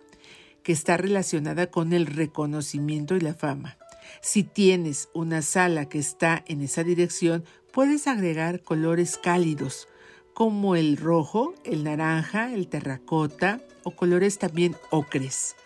que 0.62 0.72
está 0.72 0.96
relacionada 0.96 1.70
con 1.70 1.92
el 1.92 2.06
reconocimiento 2.06 3.16
y 3.16 3.20
la 3.20 3.34
fama. 3.34 3.79
Si 4.20 4.42
tienes 4.42 5.08
una 5.14 5.42
sala 5.42 5.88
que 5.88 5.98
está 5.98 6.44
en 6.46 6.60
esa 6.62 6.84
dirección, 6.84 7.44
puedes 7.72 8.06
agregar 8.06 8.62
colores 8.62 9.18
cálidos, 9.18 9.88
como 10.34 10.76
el 10.76 10.96
rojo, 10.96 11.54
el 11.64 11.84
naranja, 11.84 12.52
el 12.52 12.68
terracota 12.68 13.60
o 13.84 13.92
colores 13.92 14.38
también 14.38 14.76
ocres. 14.90 15.56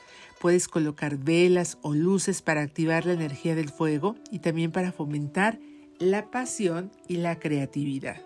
Puedes 0.41 0.69
colocar 0.69 1.17
velas 1.17 1.79
o 1.83 1.95
luces 1.95 2.43
para 2.43 2.63
activar 2.63 3.07
la 3.07 3.15
energía 3.15 3.55
del 3.55 3.71
fuego 3.71 4.17
y 4.31 4.41
también 4.41 4.73
para 4.73 4.93
fomentar 4.93 5.59
la 5.99 6.31
pasión 6.31 6.91
y 7.09 7.17
la 7.17 7.39
creatividad. 7.39 8.21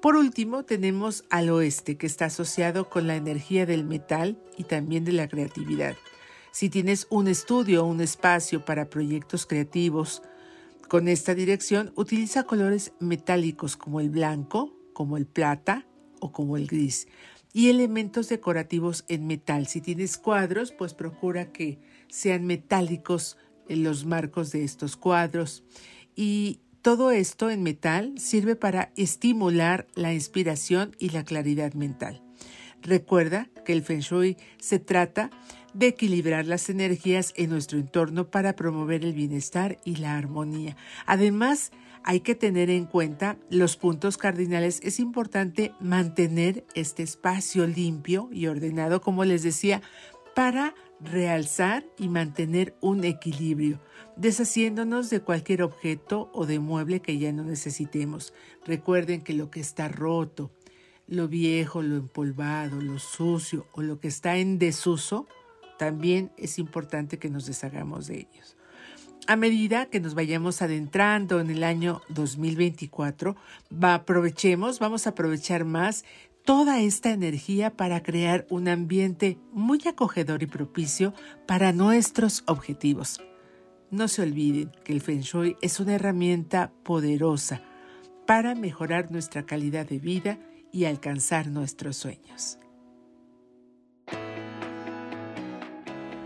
Por 0.00 0.16
último, 0.16 0.64
tenemos 0.64 1.24
al 1.30 1.48
oeste, 1.48 1.96
que 1.96 2.06
está 2.06 2.26
asociado 2.26 2.90
con 2.90 3.06
la 3.06 3.16
energía 3.16 3.64
del 3.64 3.84
metal 3.84 4.38
y 4.58 4.64
también 4.64 5.04
de 5.04 5.12
la 5.12 5.28
creatividad. 5.28 5.96
Si 6.54 6.70
tienes 6.70 7.08
un 7.10 7.26
estudio 7.26 7.82
o 7.82 7.88
un 7.88 8.00
espacio 8.00 8.64
para 8.64 8.88
proyectos 8.88 9.44
creativos 9.44 10.22
con 10.88 11.08
esta 11.08 11.34
dirección, 11.34 11.92
utiliza 11.96 12.44
colores 12.44 12.92
metálicos 13.00 13.76
como 13.76 13.98
el 13.98 14.08
blanco, 14.08 14.72
como 14.92 15.16
el 15.16 15.26
plata 15.26 15.84
o 16.20 16.30
como 16.30 16.56
el 16.56 16.68
gris 16.68 17.08
y 17.52 17.70
elementos 17.70 18.28
decorativos 18.28 19.04
en 19.08 19.26
metal. 19.26 19.66
Si 19.66 19.80
tienes 19.80 20.16
cuadros, 20.16 20.70
pues 20.70 20.94
procura 20.94 21.50
que 21.50 21.80
sean 22.08 22.46
metálicos 22.46 23.36
en 23.68 23.82
los 23.82 24.06
marcos 24.06 24.52
de 24.52 24.62
estos 24.62 24.96
cuadros 24.96 25.64
y 26.14 26.60
todo 26.82 27.10
esto 27.10 27.50
en 27.50 27.64
metal 27.64 28.14
sirve 28.16 28.54
para 28.54 28.92
estimular 28.94 29.88
la 29.96 30.14
inspiración 30.14 30.94
y 31.00 31.08
la 31.08 31.24
claridad 31.24 31.74
mental. 31.74 32.22
Recuerda 32.80 33.48
que 33.64 33.72
el 33.72 33.82
Feng 33.82 34.02
Shui 34.02 34.36
se 34.60 34.78
trata 34.78 35.30
de 35.74 35.88
equilibrar 35.88 36.46
las 36.46 36.70
energías 36.70 37.32
en 37.36 37.50
nuestro 37.50 37.78
entorno 37.78 38.30
para 38.30 38.56
promover 38.56 39.04
el 39.04 39.12
bienestar 39.12 39.78
y 39.84 39.96
la 39.96 40.16
armonía. 40.16 40.76
Además, 41.04 41.72
hay 42.02 42.20
que 42.20 42.34
tener 42.34 42.70
en 42.70 42.86
cuenta 42.86 43.36
los 43.50 43.76
puntos 43.76 44.16
cardinales. 44.16 44.80
Es 44.82 45.00
importante 45.00 45.72
mantener 45.80 46.64
este 46.74 47.02
espacio 47.02 47.66
limpio 47.66 48.28
y 48.32 48.46
ordenado, 48.46 49.00
como 49.00 49.24
les 49.24 49.42
decía, 49.42 49.82
para 50.34 50.74
realzar 51.00 51.84
y 51.98 52.08
mantener 52.08 52.74
un 52.80 53.04
equilibrio 53.04 53.80
deshaciéndonos 54.16 55.10
de 55.10 55.20
cualquier 55.20 55.62
objeto 55.62 56.30
o 56.32 56.46
de 56.46 56.58
mueble 56.58 57.00
que 57.00 57.18
ya 57.18 57.32
no 57.32 57.44
necesitemos. 57.44 58.32
Recuerden 58.64 59.22
que 59.22 59.34
lo 59.34 59.50
que 59.50 59.60
está 59.60 59.88
roto, 59.88 60.50
lo 61.06 61.28
viejo, 61.28 61.82
lo 61.82 61.96
empolvado, 61.96 62.80
lo 62.80 62.98
sucio 62.98 63.66
o 63.72 63.82
lo 63.82 63.98
que 64.00 64.08
está 64.08 64.36
en 64.36 64.58
desuso, 64.58 65.26
también 65.78 66.32
es 66.36 66.58
importante 66.58 67.18
que 67.18 67.30
nos 67.30 67.46
deshagamos 67.46 68.06
de 68.06 68.20
ellos. 68.20 68.56
A 69.26 69.36
medida 69.36 69.86
que 69.86 70.00
nos 70.00 70.14
vayamos 70.14 70.60
adentrando 70.60 71.40
en 71.40 71.50
el 71.50 71.64
año 71.64 72.02
2024, 72.10 73.36
aprovechemos, 73.80 74.78
vamos 74.78 75.06
a 75.06 75.10
aprovechar 75.10 75.64
más 75.64 76.04
toda 76.44 76.80
esta 76.80 77.10
energía 77.10 77.70
para 77.70 78.02
crear 78.02 78.46
un 78.50 78.68
ambiente 78.68 79.38
muy 79.50 79.80
acogedor 79.86 80.42
y 80.42 80.46
propicio 80.46 81.14
para 81.46 81.72
nuestros 81.72 82.44
objetivos. 82.46 83.20
No 83.90 84.08
se 84.08 84.22
olviden 84.22 84.70
que 84.84 84.92
el 84.92 85.00
Feng 85.00 85.20
Shui 85.20 85.56
es 85.62 85.80
una 85.80 85.94
herramienta 85.94 86.70
poderosa 86.82 87.62
para 88.26 88.54
mejorar 88.54 89.10
nuestra 89.10 89.46
calidad 89.46 89.86
de 89.86 89.98
vida 89.98 90.38
y 90.70 90.84
alcanzar 90.84 91.46
nuestros 91.46 91.96
sueños. 91.96 92.58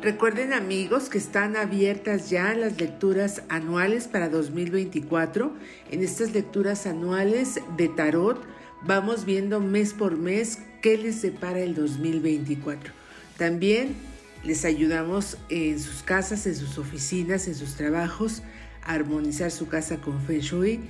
Recuerden 0.01 0.53
amigos 0.53 1.09
que 1.09 1.19
están 1.19 1.57
abiertas 1.57 2.31
ya 2.31 2.55
las 2.55 2.81
lecturas 2.81 3.43
anuales 3.49 4.07
para 4.07 4.29
2024. 4.29 5.53
En 5.91 6.05
estas 6.05 6.33
lecturas 6.33 6.87
anuales 6.87 7.61
de 7.77 7.89
tarot 7.89 8.41
vamos 8.87 9.25
viendo 9.25 9.59
mes 9.59 9.95
por 9.95 10.17
mes 10.17 10.61
qué 10.83 10.97
les 10.97 11.17
separa 11.17 11.59
el 11.59 11.75
2024. 11.75 12.93
También 13.39 13.97
les 14.45 14.65
ayudamos 14.65 15.37
en 15.49 15.81
sus 15.81 16.05
casas, 16.05 16.47
en 16.47 16.55
sus 16.55 16.79
oficinas, 16.79 17.49
en 17.49 17.57
sus 17.57 17.75
trabajos 17.75 18.45
a 18.85 18.93
armonizar 18.93 19.51
su 19.51 19.67
casa 19.67 19.97
con 19.97 20.23
Feng 20.23 20.39
Shui. 20.39 20.81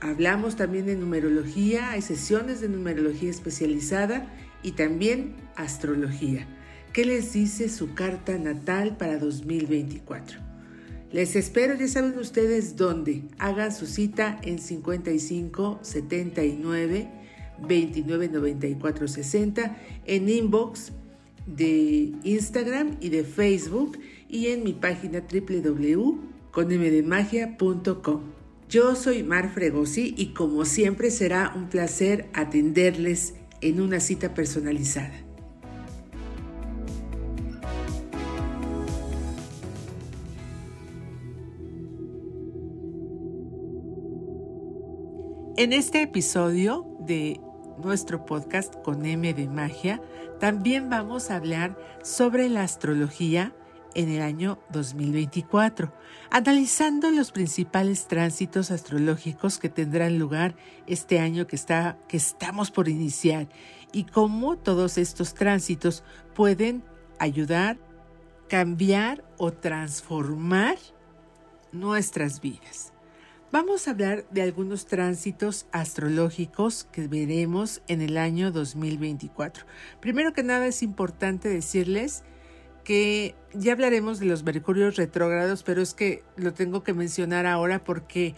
Hablamos 0.00 0.56
también 0.56 0.86
de 0.86 0.96
numerología, 0.96 1.90
hay 1.90 2.02
sesiones 2.02 2.60
de 2.60 2.68
numerología 2.68 3.30
especializada 3.30 4.26
y 4.64 4.72
también 4.72 5.36
astrología. 5.54 6.48
¿Qué 6.92 7.04
les 7.04 7.34
dice 7.34 7.68
su 7.68 7.94
carta 7.94 8.36
natal 8.36 8.96
para 8.96 9.16
2024? 9.18 10.40
Les 11.12 11.36
espero, 11.36 11.76
ya 11.76 11.86
saben 11.86 12.18
ustedes 12.18 12.74
dónde. 12.74 13.22
Hagan 13.38 13.72
su 13.72 13.86
cita 13.86 14.40
en 14.42 14.58
55 14.58 15.78
79 15.82 17.08
29 17.68 18.28
94 18.28 19.06
60 19.06 19.76
en 20.06 20.28
inbox 20.28 20.90
de 21.46 22.10
Instagram 22.24 22.96
y 23.00 23.10
de 23.10 23.22
Facebook 23.22 23.96
y 24.28 24.48
en 24.48 24.64
mi 24.64 24.72
página 24.72 25.20
www.conmdemagia.com. 25.20 28.20
Yo 28.68 28.96
soy 28.96 29.22
Mar 29.22 29.54
Fregosi 29.54 30.12
y 30.16 30.34
como 30.34 30.64
siempre 30.64 31.12
será 31.12 31.52
un 31.54 31.68
placer 31.68 32.28
atenderles 32.32 33.34
en 33.60 33.80
una 33.80 34.00
cita 34.00 34.34
personalizada. 34.34 35.29
En 45.56 45.72
este 45.72 46.00
episodio 46.02 46.86
de 47.00 47.40
nuestro 47.82 48.24
podcast 48.24 48.72
con 48.82 49.04
M 49.04 49.34
de 49.34 49.48
Magia, 49.48 50.00
también 50.38 50.88
vamos 50.88 51.30
a 51.30 51.36
hablar 51.36 51.76
sobre 52.04 52.48
la 52.48 52.62
astrología 52.62 53.52
en 53.94 54.08
el 54.10 54.22
año 54.22 54.60
2024, 54.70 55.92
analizando 56.30 57.10
los 57.10 57.32
principales 57.32 58.06
tránsitos 58.06 58.70
astrológicos 58.70 59.58
que 59.58 59.68
tendrán 59.68 60.20
lugar 60.20 60.54
este 60.86 61.18
año 61.18 61.48
que, 61.48 61.56
está, 61.56 61.98
que 62.08 62.16
estamos 62.16 62.70
por 62.70 62.88
iniciar 62.88 63.48
y 63.92 64.04
cómo 64.04 64.56
todos 64.56 64.98
estos 64.98 65.34
tránsitos 65.34 66.04
pueden 66.32 66.84
ayudar, 67.18 67.76
cambiar 68.48 69.24
o 69.36 69.52
transformar 69.52 70.78
nuestras 71.72 72.40
vidas. 72.40 72.92
Vamos 73.52 73.88
a 73.88 73.90
hablar 73.90 74.24
de 74.30 74.42
algunos 74.42 74.86
tránsitos 74.86 75.66
astrológicos 75.72 76.86
que 76.92 77.08
veremos 77.08 77.82
en 77.88 78.00
el 78.00 78.16
año 78.16 78.52
2024. 78.52 79.64
Primero 79.98 80.32
que 80.32 80.44
nada 80.44 80.68
es 80.68 80.84
importante 80.84 81.48
decirles 81.48 82.22
que 82.84 83.34
ya 83.52 83.72
hablaremos 83.72 84.20
de 84.20 84.26
los 84.26 84.44
mercurios 84.44 84.94
retrógrados, 84.94 85.64
pero 85.64 85.82
es 85.82 85.94
que 85.94 86.22
lo 86.36 86.54
tengo 86.54 86.84
que 86.84 86.94
mencionar 86.94 87.44
ahora 87.46 87.82
porque 87.82 88.36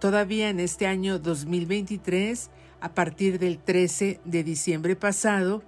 todavía 0.00 0.48
en 0.50 0.58
este 0.58 0.88
año 0.88 1.20
2023, 1.20 2.50
a 2.80 2.94
partir 2.94 3.38
del 3.38 3.58
13 3.58 4.18
de 4.24 4.42
diciembre 4.42 4.96
pasado 4.96 5.62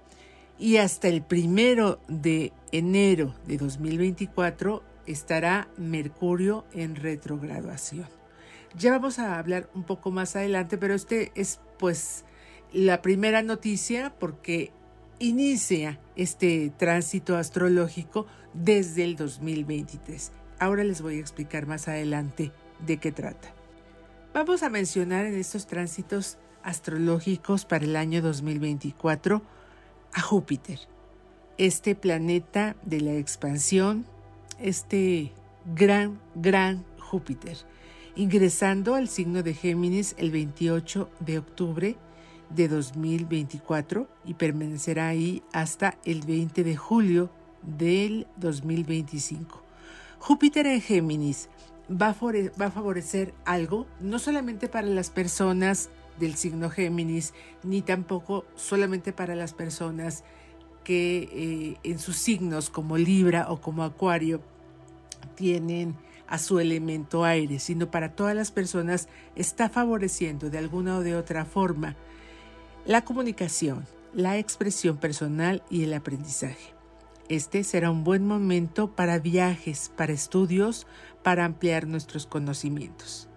y 0.59 0.77
hasta 0.77 1.07
el 1.07 1.21
primero 1.21 2.01
de 2.09 2.51
enero 2.73 3.35
de 3.47 3.55
2024, 3.55 4.83
estará 5.05 5.69
Mercurio 5.77 6.65
en 6.73 6.97
retrogradación. 6.97 8.20
Ya 8.77 8.91
vamos 8.91 9.19
a 9.19 9.37
hablar 9.37 9.69
un 9.73 9.83
poco 9.83 10.11
más 10.11 10.35
adelante, 10.35 10.77
pero 10.77 10.93
este 10.93 11.31
es 11.35 11.59
pues 11.77 12.23
la 12.71 13.01
primera 13.01 13.41
noticia 13.41 14.13
porque 14.17 14.71
inicia 15.19 15.99
este 16.15 16.71
tránsito 16.77 17.35
astrológico 17.35 18.27
desde 18.53 19.03
el 19.03 19.17
2023. 19.17 20.31
Ahora 20.59 20.83
les 20.85 21.01
voy 21.01 21.17
a 21.17 21.19
explicar 21.19 21.67
más 21.67 21.89
adelante 21.89 22.51
de 22.85 22.97
qué 22.97 23.11
trata. 23.11 23.53
Vamos 24.33 24.63
a 24.63 24.69
mencionar 24.69 25.25
en 25.25 25.35
estos 25.35 25.67
tránsitos 25.67 26.37
astrológicos 26.63 27.65
para 27.65 27.83
el 27.83 27.97
año 27.97 28.21
2024 28.21 29.41
a 30.13 30.21
Júpiter, 30.21 30.79
este 31.57 31.95
planeta 31.95 32.77
de 32.83 33.01
la 33.01 33.13
expansión, 33.13 34.05
este 34.59 35.33
gran, 35.75 36.21
gran 36.35 36.85
Júpiter 36.99 37.57
ingresando 38.15 38.95
al 38.95 39.07
signo 39.07 39.43
de 39.43 39.53
Géminis 39.53 40.15
el 40.17 40.31
28 40.31 41.09
de 41.19 41.39
octubre 41.39 41.95
de 42.49 42.67
2024 42.67 44.07
y 44.25 44.33
permanecerá 44.33 45.07
ahí 45.07 45.41
hasta 45.53 45.97
el 46.05 46.21
20 46.21 46.63
de 46.63 46.75
julio 46.75 47.29
del 47.63 48.27
2025. 48.37 49.63
Júpiter 50.19 50.67
en 50.67 50.81
Géminis 50.81 51.49
va 51.89 52.09
a, 52.09 52.71
favorecer 52.71 53.33
algo 53.45 53.87
no 53.99 54.19
solamente 54.19 54.67
para 54.67 54.87
las 54.87 55.09
personas 55.09 55.89
del 56.19 56.35
signo 56.35 56.69
Géminis, 56.69 57.33
ni 57.63 57.81
tampoco 57.81 58.45
solamente 58.55 59.13
para 59.13 59.35
las 59.35 59.53
personas 59.53 60.23
que 60.83 61.29
eh, 61.31 61.77
en 61.83 61.99
sus 61.99 62.17
signos 62.17 62.69
como 62.69 62.97
Libra 62.97 63.47
o 63.49 63.61
como 63.61 63.83
Acuario 63.83 64.41
tienen 65.35 65.95
a 66.31 66.37
su 66.37 66.61
elemento 66.61 67.25
aire, 67.25 67.59
sino 67.59 67.91
para 67.91 68.15
todas 68.15 68.33
las 68.33 68.51
personas 68.51 69.09
está 69.35 69.67
favoreciendo 69.67 70.49
de 70.49 70.57
alguna 70.57 70.97
o 70.97 71.01
de 71.01 71.17
otra 71.17 71.43
forma 71.43 71.97
la 72.85 73.03
comunicación, 73.03 73.85
la 74.13 74.37
expresión 74.37 74.95
personal 74.95 75.61
y 75.69 75.83
el 75.83 75.93
aprendizaje. 75.93 76.73
Este 77.27 77.65
será 77.65 77.91
un 77.91 78.05
buen 78.05 78.25
momento 78.25 78.95
para 78.95 79.19
viajes, 79.19 79.91
para 79.97 80.13
estudios, 80.13 80.87
para 81.21 81.43
ampliar 81.43 81.85
nuestros 81.85 82.27
conocimientos. 82.27 83.27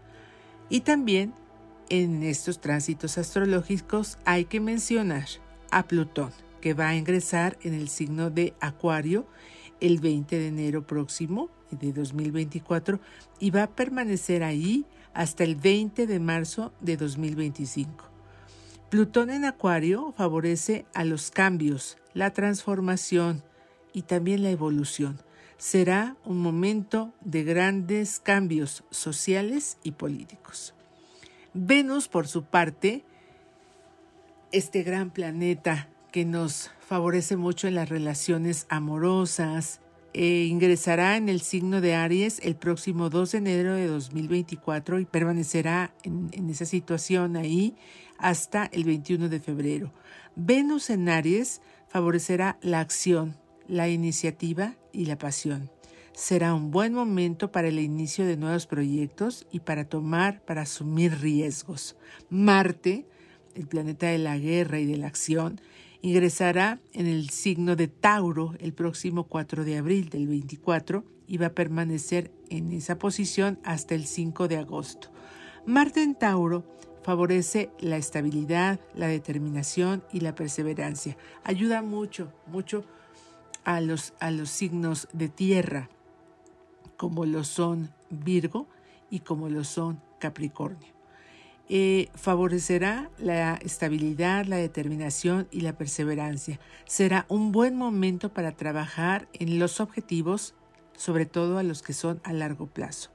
Y 0.69 0.83
también 0.83 1.35
en 1.89 2.23
estos 2.23 2.61
tránsitos 2.61 3.19
astrológicos 3.19 4.19
hay 4.25 4.45
que 4.45 4.61
mencionar 4.61 5.27
a 5.73 5.83
Plutón, 5.83 6.31
que 6.61 6.75
va 6.75 6.91
a 6.91 6.97
ingresar 6.97 7.59
en 7.63 7.75
el 7.75 7.89
signo 7.89 8.31
de 8.31 8.55
Acuario 8.61 9.27
el 9.81 9.99
20 9.99 10.39
de 10.39 10.47
enero 10.47 10.87
próximo 10.87 11.51
de 11.79 11.93
2024 11.93 13.01
y 13.41 13.51
va 13.51 13.65
a 13.65 13.71
permanecer 13.71 14.43
ahí 14.43 14.87
hasta 15.13 15.45
el 15.45 15.57
20 15.57 16.07
de 16.07 16.21
marzo 16.21 16.73
de 16.81 16.97
2025. 16.97 18.05
Plutón 18.91 19.31
en 19.31 19.45
Acuario 19.45 20.13
favorece 20.17 20.87
a 20.95 21.05
los 21.05 21.31
cambios, 21.31 21.97
la 22.13 22.33
transformación 22.33 23.43
y 23.93 24.03
también 24.03 24.43
la 24.43 24.51
evolución. 24.51 25.19
Será 25.57 26.17
un 26.25 26.41
momento 26.41 27.13
de 27.21 27.45
grandes 27.45 28.21
cambios 28.21 28.85
sociales 28.91 29.79
y 29.83 29.93
políticos. 29.93 30.75
Venus, 31.55 32.09
por 32.09 32.29
su 32.29 32.45
parte, 32.45 33.05
este 34.53 34.83
gran 34.83 35.11
planeta 35.11 35.89
que 36.13 36.25
nos 36.25 36.71
favorece 36.79 37.37
mucho 37.37 37.67
en 37.67 37.75
las 37.75 37.89
relaciones 37.89 38.67
amorosas, 38.69 39.81
eh, 40.15 40.47
ingresará 40.49 41.17
en 41.17 41.29
el 41.29 41.41
signo 41.41 41.81
de 41.81 41.97
Aries 41.97 42.39
el 42.45 42.55
próximo 42.55 43.11
2 43.11 43.33
de 43.33 43.39
enero 43.39 43.75
de 43.75 43.89
2024 43.89 45.01
y 45.01 45.05
permanecerá 45.07 45.93
en, 46.05 46.31
en 46.33 46.49
esa 46.51 46.65
situación 46.65 47.37
ahí 47.37 47.75
hasta 48.17 48.67
el 48.67 48.85
21 48.85 49.29
de 49.29 49.41
febrero. 49.41 49.93
Venus 50.37 50.89
en 50.91 51.09
Aries 51.09 51.61
favorecerá 51.89 52.59
la 52.63 52.79
acción, 52.79 53.37
la 53.67 53.89
iniciativa 53.89 54.77
y 54.93 55.07
la 55.07 55.19
pasión. 55.19 55.69
Será 56.13 56.55
un 56.55 56.71
buen 56.71 56.95
momento 56.95 57.51
para 57.51 57.67
el 57.67 57.81
inicio 57.81 58.25
de 58.25 58.37
nuevos 58.37 58.69
proyectos 58.69 59.49
y 59.51 59.61
para 59.61 59.85
tomar, 59.85 60.45
para 60.45 60.63
asumir 60.63 61.21
riesgos. 61.21 61.97
Marte, 62.31 63.05
el 63.57 63.67
planeta 63.67 64.07
de 64.07 64.19
la 64.19 64.39
guerra 64.39 64.79
y 64.79 64.87
de 64.87 64.97
la 64.97 65.09
acción, 65.09 65.61
ingresará 66.05 66.81
en 66.93 67.07
el 67.07 67.31
signo 67.31 67.77
de 67.77 67.89
Tauro 67.89 68.53
el 68.59 68.75
próximo 68.75 69.25
4 69.25 69.65
de 69.65 69.79
abril 69.79 70.11
del 70.11 70.29
24 70.29 71.03
y 71.27 71.39
va 71.39 71.47
a 71.47 71.55
permanecer 71.55 72.31
en 72.51 72.73
esa 72.73 72.99
posición 72.99 73.59
hasta 73.65 73.95
el 73.95 74.05
5 74.05 74.47
de 74.47 74.59
agosto. 74.59 75.09
Marte 75.65 76.03
en 76.03 76.15
Tauro 76.15 76.63
favorece 77.03 77.71
la 77.81 77.97
estabilidad, 77.97 78.81
la 78.95 79.09
determinación 79.09 80.05
y 80.13 80.21
la 80.21 80.35
perseverancia. 80.35 81.17
Ayuda 81.43 81.81
mucho, 81.81 82.31
mucho 82.49 82.85
a 83.65 83.81
los, 83.81 84.13
a 84.21 84.31
los 84.31 84.51
signos 84.51 85.09
de 85.15 85.31
tierra, 85.31 85.89
como 86.99 87.25
lo 87.25 87.45
son 87.45 87.91
Virgo 88.11 88.69
y 89.09 89.21
como 89.21 89.49
lo 89.49 89.65
son 89.65 90.03
Capricornio. 90.21 90.94
Eh, 91.71 92.11
favorecerá 92.15 93.11
la 93.19 93.55
estabilidad, 93.55 94.45
la 94.45 94.57
determinación 94.57 95.49
y 95.51 95.63
la 95.63 95.79
perseverancia. 95.79 96.61
Será 96.85 97.25
un 97.29 97.53
buen 97.53 97.75
momento 97.75 98.35
para 98.35 98.53
trabajar 98.53 99.29
en 99.33 99.59
los 99.59 99.81
objetivos, 99.81 100.55
sobre 100.95 101.25
todo 101.25 101.57
a 101.57 101.63
los 101.63 101.81
que 101.83 101.95
son 101.95 102.21
a 102.23 102.35
largo 102.35 102.67
plazo. 102.67 103.11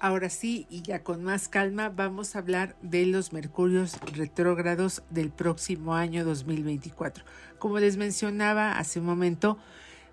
Ahora 0.00 0.28
sí, 0.28 0.66
y 0.70 0.82
ya 0.82 1.02
con 1.02 1.22
más 1.22 1.48
calma, 1.48 1.88
vamos 1.88 2.34
a 2.34 2.40
hablar 2.40 2.76
de 2.82 3.06
los 3.06 3.32
mercurios 3.32 3.96
retrógrados 4.12 5.02
del 5.10 5.30
próximo 5.30 5.94
año 5.94 6.24
2024. 6.24 7.24
Como 7.58 7.78
les 7.78 7.96
mencionaba 7.96 8.78
hace 8.78 9.00
un 9.00 9.06
momento, 9.06 9.58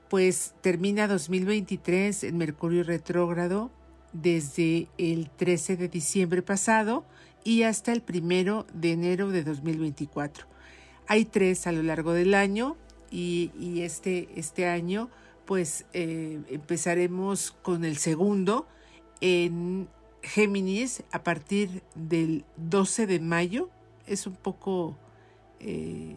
pues 0.09 0.53
termina 0.61 1.07
2023 1.07 2.25
en 2.25 2.37
Mercurio 2.37 2.83
retrógrado 2.83 3.71
desde 4.13 4.87
el 4.97 5.29
13 5.29 5.77
de 5.77 5.89
diciembre 5.89 6.41
pasado 6.41 7.05
y 7.45 7.61
hasta 7.63 7.93
el 7.93 8.01
primero 8.01 8.65
de 8.73 8.91
enero 8.91 9.29
de 9.29 9.43
2024. 9.43 10.47
Hay 11.07 11.23
tres 11.23 11.67
a 11.67 11.71
lo 11.71 11.83
largo 11.83 12.11
del 12.11 12.33
año 12.33 12.75
y, 13.11 13.51
este, 13.81 14.27
este, 14.35 14.65
año 14.67 15.09
pues 15.45 15.85
eh, 15.93 16.41
empezaremos 16.49 17.51
con 17.61 17.85
el 17.85 17.97
segundo 17.97 18.67
en 19.21 19.87
Géminis 20.23 21.03
a 21.11 21.23
partir 21.23 21.83
del 21.93 22.43
12 22.57 23.05
de 23.05 23.19
mayo. 23.19 23.69
Es 24.07 24.25
un 24.25 24.35
poco 24.35 24.97
eh, 25.59 26.15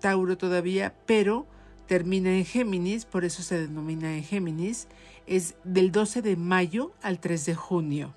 Tauro 0.00 0.36
todavía, 0.36 0.92
pero 1.06 1.46
termina 1.86 2.36
en 2.36 2.44
Géminis, 2.44 3.04
por 3.04 3.24
eso 3.24 3.42
se 3.42 3.60
denomina 3.60 4.16
en 4.16 4.24
Géminis. 4.24 4.88
Es 5.28 5.54
del 5.62 5.92
12 5.92 6.22
de 6.22 6.36
mayo 6.36 6.92
al 7.02 7.20
3 7.20 7.46
de 7.46 7.54
junio 7.54 8.14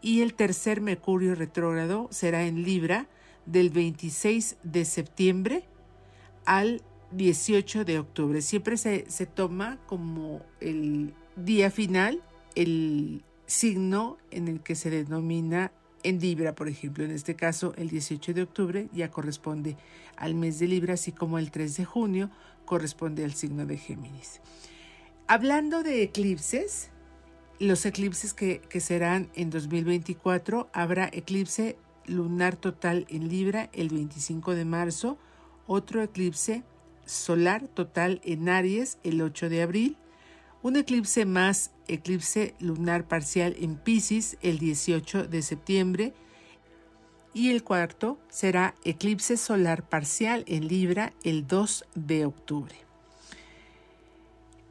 y 0.00 0.22
el 0.22 0.34
tercer 0.34 0.80
Mercurio 0.80 1.34
retrógrado 1.34 2.08
será 2.10 2.44
en 2.44 2.62
Libra 2.62 3.08
del 3.46 3.70
26 3.70 4.56
de 4.62 4.84
septiembre 4.84 5.64
al 6.44 6.82
18 7.12 7.84
de 7.84 7.98
octubre. 7.98 8.42
Siempre 8.42 8.76
se, 8.76 9.10
se 9.10 9.26
toma 9.26 9.78
como 9.86 10.42
el 10.60 11.14
día 11.36 11.70
final 11.70 12.22
el 12.54 13.22
signo 13.46 14.18
en 14.30 14.48
el 14.48 14.60
que 14.60 14.74
se 14.74 14.90
denomina 14.90 15.72
en 16.02 16.20
Libra, 16.20 16.54
por 16.54 16.68
ejemplo. 16.68 17.04
En 17.04 17.10
este 17.10 17.34
caso, 17.34 17.74
el 17.76 17.88
18 17.88 18.34
de 18.34 18.42
octubre 18.42 18.88
ya 18.92 19.10
corresponde 19.10 19.76
al 20.16 20.34
mes 20.34 20.58
de 20.58 20.68
Libra, 20.68 20.94
así 20.94 21.12
como 21.12 21.38
el 21.38 21.50
3 21.50 21.76
de 21.76 21.84
junio 21.84 22.30
corresponde 22.64 23.24
al 23.24 23.34
signo 23.34 23.66
de 23.66 23.76
Géminis. 23.76 24.40
Hablando 25.26 25.82
de 25.82 26.02
eclipses, 26.02 26.90
los 27.58 27.86
eclipses 27.86 28.34
que, 28.34 28.60
serán 28.80 29.30
en 29.34 29.50
2024, 29.50 30.68
habrá 30.72 31.08
eclipse 31.12 31.76
lunar 32.06 32.56
total 32.56 33.06
en 33.08 33.28
Libra 33.28 33.70
el 33.72 33.88
25 33.88 34.54
de 34.54 34.64
marzo, 34.64 35.18
otro 35.66 36.02
eclipse 36.02 36.62
solar 37.04 37.66
total 37.68 38.20
en 38.24 38.48
Aries 38.48 38.98
el 39.04 39.22
8 39.22 39.48
de 39.48 39.62
abril, 39.62 39.96
un 40.62 40.76
eclipse 40.76 41.24
más 41.24 41.70
eclipse 41.88 42.54
lunar 42.58 43.06
parcial 43.06 43.56
en 43.58 43.76
Pisces 43.76 44.36
el 44.42 44.58
18 44.58 45.26
de 45.26 45.42
septiembre 45.42 46.14
y 47.32 47.50
el 47.50 47.62
cuarto 47.62 48.18
será 48.28 48.74
eclipse 48.84 49.36
solar 49.36 49.88
parcial 49.88 50.44
en 50.48 50.68
Libra 50.68 51.12
el 51.22 51.46
2 51.46 51.84
de 51.94 52.24
octubre. 52.24 52.85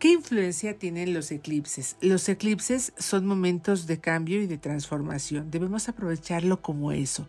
¿Qué 0.05 0.11
influencia 0.11 0.77
tienen 0.77 1.15
los 1.15 1.31
eclipses? 1.31 1.97
Los 1.99 2.29
eclipses 2.29 2.93
son 2.95 3.25
momentos 3.25 3.87
de 3.87 3.99
cambio 3.99 4.39
y 4.39 4.45
de 4.45 4.59
transformación. 4.59 5.49
Debemos 5.49 5.89
aprovecharlo 5.89 6.61
como 6.61 6.91
eso. 6.91 7.27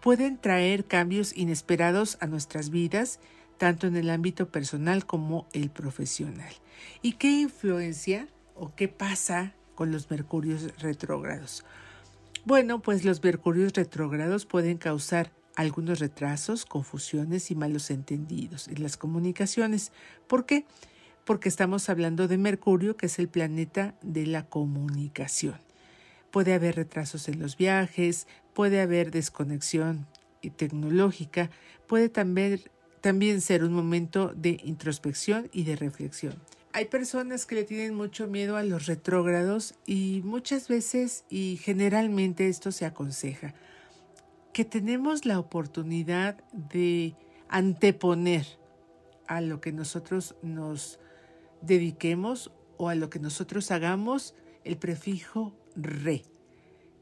Pueden 0.00 0.36
traer 0.36 0.86
cambios 0.86 1.36
inesperados 1.36 2.18
a 2.20 2.26
nuestras 2.26 2.70
vidas, 2.70 3.20
tanto 3.58 3.86
en 3.86 3.94
el 3.96 4.10
ámbito 4.10 4.48
personal 4.48 5.06
como 5.06 5.46
el 5.52 5.70
profesional. 5.70 6.52
¿Y 7.00 7.12
qué 7.12 7.30
influencia 7.30 8.26
o 8.56 8.74
qué 8.74 8.88
pasa 8.88 9.54
con 9.76 9.92
los 9.92 10.10
mercurios 10.10 10.76
retrógrados? 10.80 11.64
Bueno, 12.44 12.82
pues 12.82 13.04
los 13.04 13.22
mercurios 13.22 13.72
retrógrados 13.72 14.46
pueden 14.46 14.78
causar 14.78 15.30
algunos 15.54 16.00
retrasos, 16.00 16.64
confusiones 16.64 17.52
y 17.52 17.54
malos 17.54 17.88
entendidos 17.92 18.66
en 18.66 18.82
las 18.82 18.96
comunicaciones. 18.96 19.92
¿Por 20.26 20.44
qué? 20.44 20.64
Porque 20.64 20.95
estamos 21.48 21.88
hablando 21.88 22.28
de 22.28 22.38
Mercurio, 22.38 22.96
que 22.96 23.06
es 23.06 23.18
el 23.18 23.28
planeta 23.28 23.94
de 24.02 24.26
la 24.26 24.46
comunicación. 24.46 25.56
Puede 26.30 26.54
haber 26.54 26.76
retrasos 26.76 27.28
en 27.28 27.40
los 27.40 27.56
viajes, 27.56 28.26
puede 28.54 28.80
haber 28.80 29.10
desconexión 29.10 30.06
tecnológica, 30.56 31.50
puede 31.88 32.08
también, 32.08 32.60
también 33.00 33.40
ser 33.40 33.64
un 33.64 33.72
momento 33.72 34.32
de 34.36 34.60
introspección 34.64 35.48
y 35.52 35.64
de 35.64 35.76
reflexión. 35.76 36.34
Hay 36.72 36.84
personas 36.84 37.46
que 37.46 37.56
le 37.56 37.64
tienen 37.64 37.94
mucho 37.94 38.28
miedo 38.28 38.56
a 38.56 38.62
los 38.62 38.86
retrógrados 38.86 39.74
y 39.86 40.20
muchas 40.24 40.68
veces 40.68 41.24
y 41.28 41.58
generalmente 41.62 42.48
esto 42.48 42.70
se 42.70 42.84
aconseja 42.84 43.54
que 44.56 44.64
tenemos 44.64 45.26
la 45.26 45.38
oportunidad 45.38 46.42
de 46.54 47.14
anteponer 47.46 48.46
a 49.26 49.42
lo 49.42 49.60
que 49.60 49.70
nosotros 49.70 50.34
nos 50.40 50.98
dediquemos 51.62 52.52
o 52.76 52.88
a 52.88 52.94
lo 52.94 53.10
que 53.10 53.18
nosotros 53.18 53.70
hagamos 53.70 54.34
el 54.64 54.76
prefijo 54.76 55.54
re, 55.74 56.24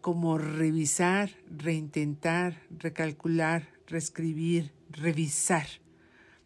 como 0.01 0.39
revisar, 0.39 1.31
reintentar, 1.51 2.63
recalcular, 2.71 3.69
reescribir, 3.87 4.73
revisar. 4.91 5.67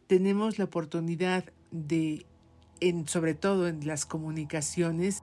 Tenemos 0.07 0.59
la 0.59 0.64
oportunidad 0.64 1.44
de 1.71 2.27
sobre 3.07 3.35
todo 3.35 3.66
en 3.68 3.87
las 3.87 4.07
comunicaciones, 4.07 5.23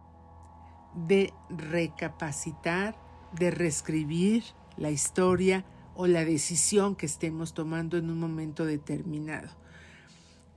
de 1.08 1.34
recapacitar, 1.50 2.98
de 3.34 3.52
reescribir 3.52 4.44
la 4.78 4.92
historia 4.92 5.66
o 5.96 6.08
la 6.08 6.26
decisión 6.26 6.96
que 6.96 7.06
estemos 7.06 7.54
tomando 7.54 7.98
en 7.98 8.10
un 8.10 8.20
momento 8.20 8.66
determinado. 8.66 9.50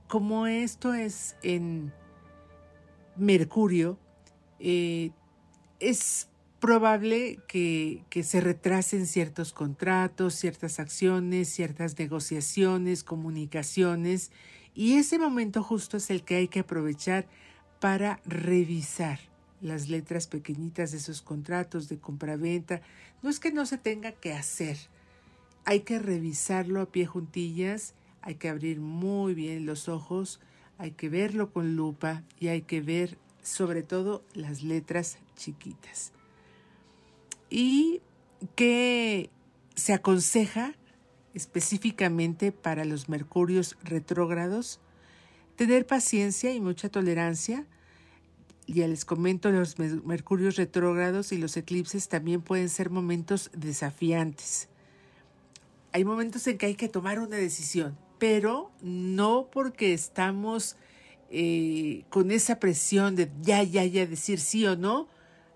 Como 0.07 0.47
esto 0.47 0.93
es 0.93 1.35
en 1.43 1.93
Mercurio, 3.17 3.97
eh, 4.59 5.11
es 5.79 6.27
probable 6.59 7.39
que, 7.47 8.03
que, 8.09 8.23
se 8.23 8.41
retrasen 8.41 9.07
ciertos 9.07 9.53
contratos, 9.53 10.35
ciertas 10.35 10.79
acciones, 10.79 11.49
ciertas 11.49 11.97
negociaciones, 11.97 13.03
comunicaciones 13.03 14.31
y 14.73 14.95
ese 14.95 15.19
momento 15.19 15.63
justo 15.63 15.97
es 15.97 16.09
el 16.09 16.23
que 16.23 16.35
hay 16.35 16.47
que 16.47 16.61
aprovechar 16.61 17.27
para 17.79 18.19
revisar 18.25 19.19
las 19.61 19.89
letras 19.89 20.27
pequeñitas 20.27 20.91
de 20.91 20.97
esos 20.97 21.21
contratos 21.21 21.89
de 21.89 21.97
compraventa. 21.97 22.81
No 23.21 23.29
es 23.29 23.39
que 23.39 23.51
no 23.51 23.65
se 23.65 23.77
tenga 23.77 24.11
que 24.13 24.33
hacer, 24.33 24.77
hay 25.65 25.81
que 25.81 25.99
revisarlo 25.99 26.81
a 26.81 26.85
pie 26.85 27.05
juntillas, 27.05 27.93
hay 28.21 28.35
que 28.35 28.49
abrir 28.49 28.79
muy 28.79 29.33
bien 29.33 29.65
los 29.65 29.89
ojos, 29.89 30.39
hay 30.79 30.91
que 30.91 31.09
verlo 31.09 31.51
con 31.51 31.75
lupa 31.75 32.23
y 32.39 32.47
hay 32.47 32.61
que 32.61 32.81
ver 32.81 33.17
sobre 33.43 33.83
todo 33.83 34.23
las 34.33 34.63
letras 34.63 35.17
chiquitas. 35.35 36.13
Y 37.49 38.01
que 38.55 39.29
se 39.75 39.93
aconseja 39.93 40.73
específicamente 41.33 42.53
para 42.53 42.85
los 42.85 43.09
mercurios 43.09 43.77
retrógrados, 43.83 44.79
tener 45.57 45.85
paciencia 45.85 46.53
y 46.53 46.61
mucha 46.61 46.87
tolerancia. 46.87 47.67
Ya 48.65 48.87
les 48.87 49.03
comento, 49.03 49.51
los 49.51 49.77
mercurios 49.77 50.55
retrógrados 50.55 51.33
y 51.33 51.37
los 51.37 51.57
eclipses 51.57 52.07
también 52.07 52.41
pueden 52.41 52.69
ser 52.69 52.89
momentos 52.89 53.51
desafiantes. 53.53 54.69
Hay 55.91 56.05
momentos 56.05 56.47
en 56.47 56.57
que 56.57 56.67
hay 56.67 56.75
que 56.75 56.87
tomar 56.87 57.19
una 57.19 57.35
decisión, 57.35 57.97
pero 58.19 58.71
no 58.81 59.49
porque 59.51 59.93
estamos 59.93 60.75
eh, 61.31 62.03
con 62.09 62.31
esa 62.31 62.59
presión 62.59 63.15
de 63.15 63.31
ya, 63.41 63.63
ya, 63.63 63.83
ya 63.85 64.05
decir 64.05 64.39
sí 64.39 64.65
o 64.67 64.75
no. 64.75 65.07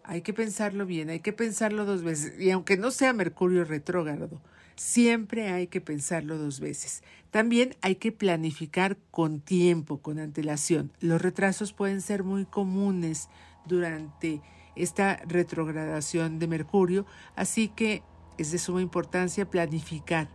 Hay 0.06 0.22
que 0.22 0.34
pensarlo 0.34 0.86
bien, 0.86 1.10
hay 1.10 1.20
que 1.20 1.32
pensarlo 1.34 1.86
dos 1.86 2.04
veces. 2.04 2.40
Y 2.40 2.52
aunque 2.52 2.78
no 2.78 2.92
sea 2.92 3.14
Mercurio 3.14 3.64
retrógrado, 3.64 4.42
Siempre 4.76 5.50
hay 5.50 5.68
que 5.68 5.82
pensarlo 5.82 6.38
dos 6.38 6.60
veces. 6.60 7.04
También 7.30 7.76
hay 7.82 7.96
que 7.96 8.12
planificar 8.12 8.98
con 9.12 9.40
tiempo, 9.40 10.00
con 10.00 10.20
antelación. 10.20 10.92
Los 11.00 11.22
retrasos 11.22 11.74
pueden 11.74 12.02
ser 12.02 12.24
muy 12.24 12.46
comunes 12.46 13.30
durante 13.66 14.42
esta 14.76 15.18
retrogradación 15.28 16.40
de 16.40 16.48
Mercurio, 16.48 17.06
así 17.36 17.68
que 17.70 18.02
es 18.40 18.52
de 18.52 18.58
suma 18.58 18.82
importancia 18.82 19.50
planificar 19.50 20.28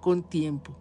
con 0.00 0.22
tiempo 0.22 0.74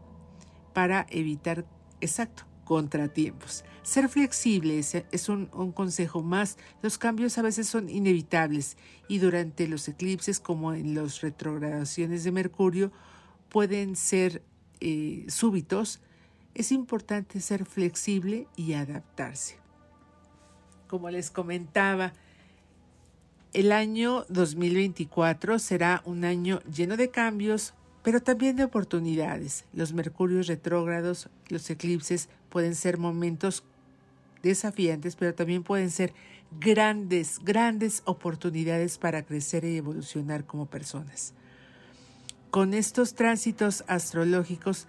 para 0.74 1.06
evitar, 1.10 1.66
exacto, 2.02 2.44
contratiempos. 2.64 3.64
Ser 3.84 4.08
flexible 4.10 4.80
es, 4.80 5.30
un, 5.30 5.48
consejo 5.74 6.24
más. 6.24 6.58
Los 6.82 6.98
cambios 6.98 7.38
a 7.38 7.42
veces 7.42 7.68
son 7.68 7.90
inevitables 7.90 8.78
y 9.08 9.20
durante 9.20 9.68
los 9.68 9.88
eclipses 9.88 10.40
como 10.40 10.74
en 10.74 10.96
las 10.96 11.22
retrogradaciones 11.22 12.24
de 12.24 12.32
Mercurio 12.32 12.92
pueden 13.50 13.96
ser 13.96 14.42
eh, 14.80 15.26
súbitos. 15.28 16.00
Es 16.56 16.72
importante 16.72 17.42
ser 17.42 17.66
flexible 17.66 18.48
y 18.56 18.74
adaptarse. 18.74 19.58
Como 20.88 21.10
les 21.10 21.32
comentaba, 21.32 22.14
el 23.54 23.72
año 23.72 24.26
2024 24.30 25.60
será 25.60 26.02
un 26.06 26.26
año 26.26 26.60
lleno 26.62 26.98
de 26.98 27.10
cambios, 27.10 27.74
pero 28.04 28.22
también 28.22 28.56
de 28.56 28.66
oportunidades. 28.66 29.66
Los 29.74 29.94
mercurios 29.94 30.48
retrógrados, 30.48 31.30
los 31.48 31.70
eclipses 31.70 32.30
pueden 32.50 32.76
ser 32.76 32.98
momentos 32.98 33.64
desafiantes, 34.44 35.16
pero 35.16 35.34
también 35.34 35.64
pueden 35.64 35.90
ser 35.90 36.14
grandes, 36.60 37.40
grandes 37.44 38.04
oportunidades 38.06 38.98
para 38.98 39.24
crecer 39.24 39.64
y 39.64 39.78
evolucionar 39.78 40.46
como 40.46 40.66
personas. 40.66 41.34
Con 42.52 42.74
estos 42.74 43.16
tránsitos 43.16 43.84
astrológicos 43.88 44.86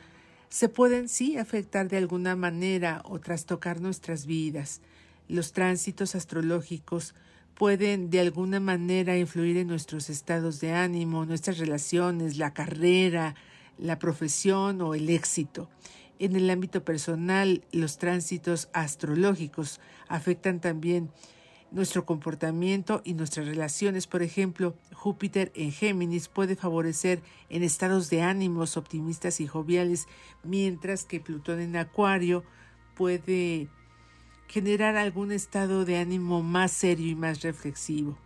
se 0.50 0.68
pueden 0.68 1.09
sí 1.09 1.38
afectar 1.38 1.88
de 1.88 1.96
alguna 1.96 2.37
manera 2.37 3.00
o 3.05 3.20
trastocar 3.20 3.81
nuestras 3.81 4.27
vidas. 4.27 4.83
Los 5.29 5.53
tránsitos 5.53 6.14
astrológicos 6.14 7.14
pueden 7.55 8.11
de 8.11 8.21
alguna 8.21 8.61
manera 8.61 9.17
influir 9.17 9.57
en 9.57 9.69
nuestros 9.69 10.11
estados 10.11 10.61
de 10.61 10.73
ánimo, 10.73 11.25
nuestras 11.25 11.59
relaciones, 11.59 12.37
la 12.37 12.53
carrera, 12.53 13.35
la 13.79 13.99
profesión 13.99 14.81
o 14.81 14.95
el 14.95 15.09
éxito. 15.11 15.69
En 16.19 16.37
el 16.37 16.49
ámbito 16.51 16.85
personal, 16.85 17.64
los 17.73 17.99
tránsitos 17.99 18.69
astrológicos 18.73 19.81
afectan 20.09 20.61
también 20.61 21.11
nuestro 21.71 22.07
comportamiento 22.07 23.03
y 23.05 23.14
nuestras 23.14 23.47
relaciones. 23.47 24.07
Por 24.07 24.23
ejemplo, 24.23 24.77
Júpiter 24.93 25.51
en 25.57 25.73
Géminis 25.73 26.29
puede 26.29 26.55
favorecer 26.55 27.21
en 27.49 27.64
estados 27.64 28.11
de 28.11 28.23
ánimos 28.23 28.77
optimistas 28.77 29.40
y 29.40 29.49
joviales, 29.49 30.07
mientras 30.45 31.05
que 31.05 31.19
Plutón 31.19 31.61
en 31.61 31.77
Acuario 31.77 32.45
puede 32.95 33.69
generar 34.48 34.96
algún 34.96 35.33
estado 35.33 35.85
de 35.85 35.98
ánimo 35.98 36.42
más 36.42 36.72
serio 36.72 37.09
y 37.09 37.14
más 37.14 37.42
reflexivo. 37.42 38.18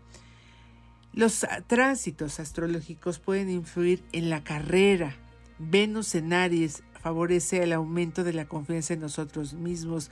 Los 1.12 1.46
tránsitos 1.66 2.38
astrológicos 2.38 3.18
pueden 3.18 3.50
influir 3.50 4.04
en 4.12 4.30
la 4.30 4.44
carrera. 4.44 5.16
Venus 5.58 6.14
en 6.14 6.32
Aries 6.32 6.82
favorece 7.00 7.62
el 7.62 7.72
aumento 7.72 8.24
de 8.24 8.32
la 8.32 8.46
confianza 8.46 8.94
en 8.94 9.00
nosotros 9.00 9.54
mismos. 9.54 10.10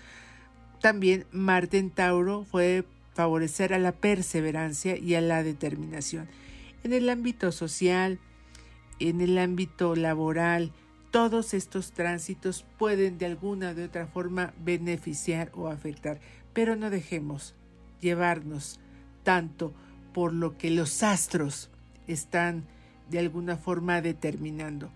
También 0.80 1.26
Marte 1.30 1.78
en 1.78 1.90
Tauro 1.90 2.46
puede 2.50 2.84
favorecer 3.14 3.72
a 3.72 3.78
la 3.78 3.92
perseverancia 3.92 4.96
y 4.96 5.14
a 5.14 5.20
la 5.20 5.42
determinación. 5.42 6.28
En 6.82 6.92
el 6.92 7.08
ámbito 7.08 7.52
social, 7.52 8.18
en 8.98 9.20
el 9.20 9.38
ámbito 9.38 9.96
laboral, 9.96 10.72
todos 11.16 11.54
estos 11.54 11.92
tránsitos 11.92 12.66
pueden 12.76 13.16
de 13.16 13.24
alguna 13.24 13.72
de 13.72 13.84
otra 13.84 14.06
forma 14.06 14.52
beneficiar 14.62 15.50
o 15.54 15.68
afectar, 15.68 16.20
pero 16.52 16.76
no 16.76 16.90
dejemos 16.90 17.54
llevarnos 18.02 18.80
tanto 19.22 19.72
por 20.12 20.34
lo 20.34 20.58
que 20.58 20.68
los 20.68 21.02
astros 21.02 21.70
están 22.06 22.66
de 23.08 23.18
alguna 23.18 23.56
forma 23.56 24.02
determinando. 24.02 24.90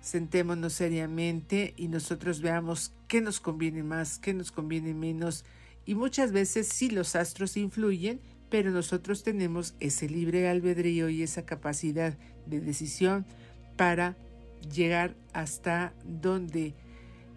Sentémonos 0.00 0.72
seriamente 0.72 1.74
y 1.76 1.88
nosotros 1.88 2.40
veamos 2.40 2.94
qué 3.06 3.20
nos 3.20 3.38
conviene 3.38 3.82
más, 3.82 4.18
qué 4.18 4.32
nos 4.32 4.52
conviene 4.52 4.94
menos. 4.94 5.44
Y 5.84 5.94
muchas 5.94 6.32
veces 6.32 6.66
sí 6.66 6.88
los 6.88 7.14
astros 7.14 7.58
influyen, 7.58 8.22
pero 8.48 8.70
nosotros 8.70 9.22
tenemos 9.22 9.74
ese 9.80 10.08
libre 10.08 10.48
albedrío 10.48 11.10
y 11.10 11.22
esa 11.22 11.44
capacidad 11.44 12.16
de 12.46 12.60
decisión 12.62 13.26
para 13.76 14.16
llegar 14.70 15.14
hasta 15.32 15.94
donde 16.04 16.74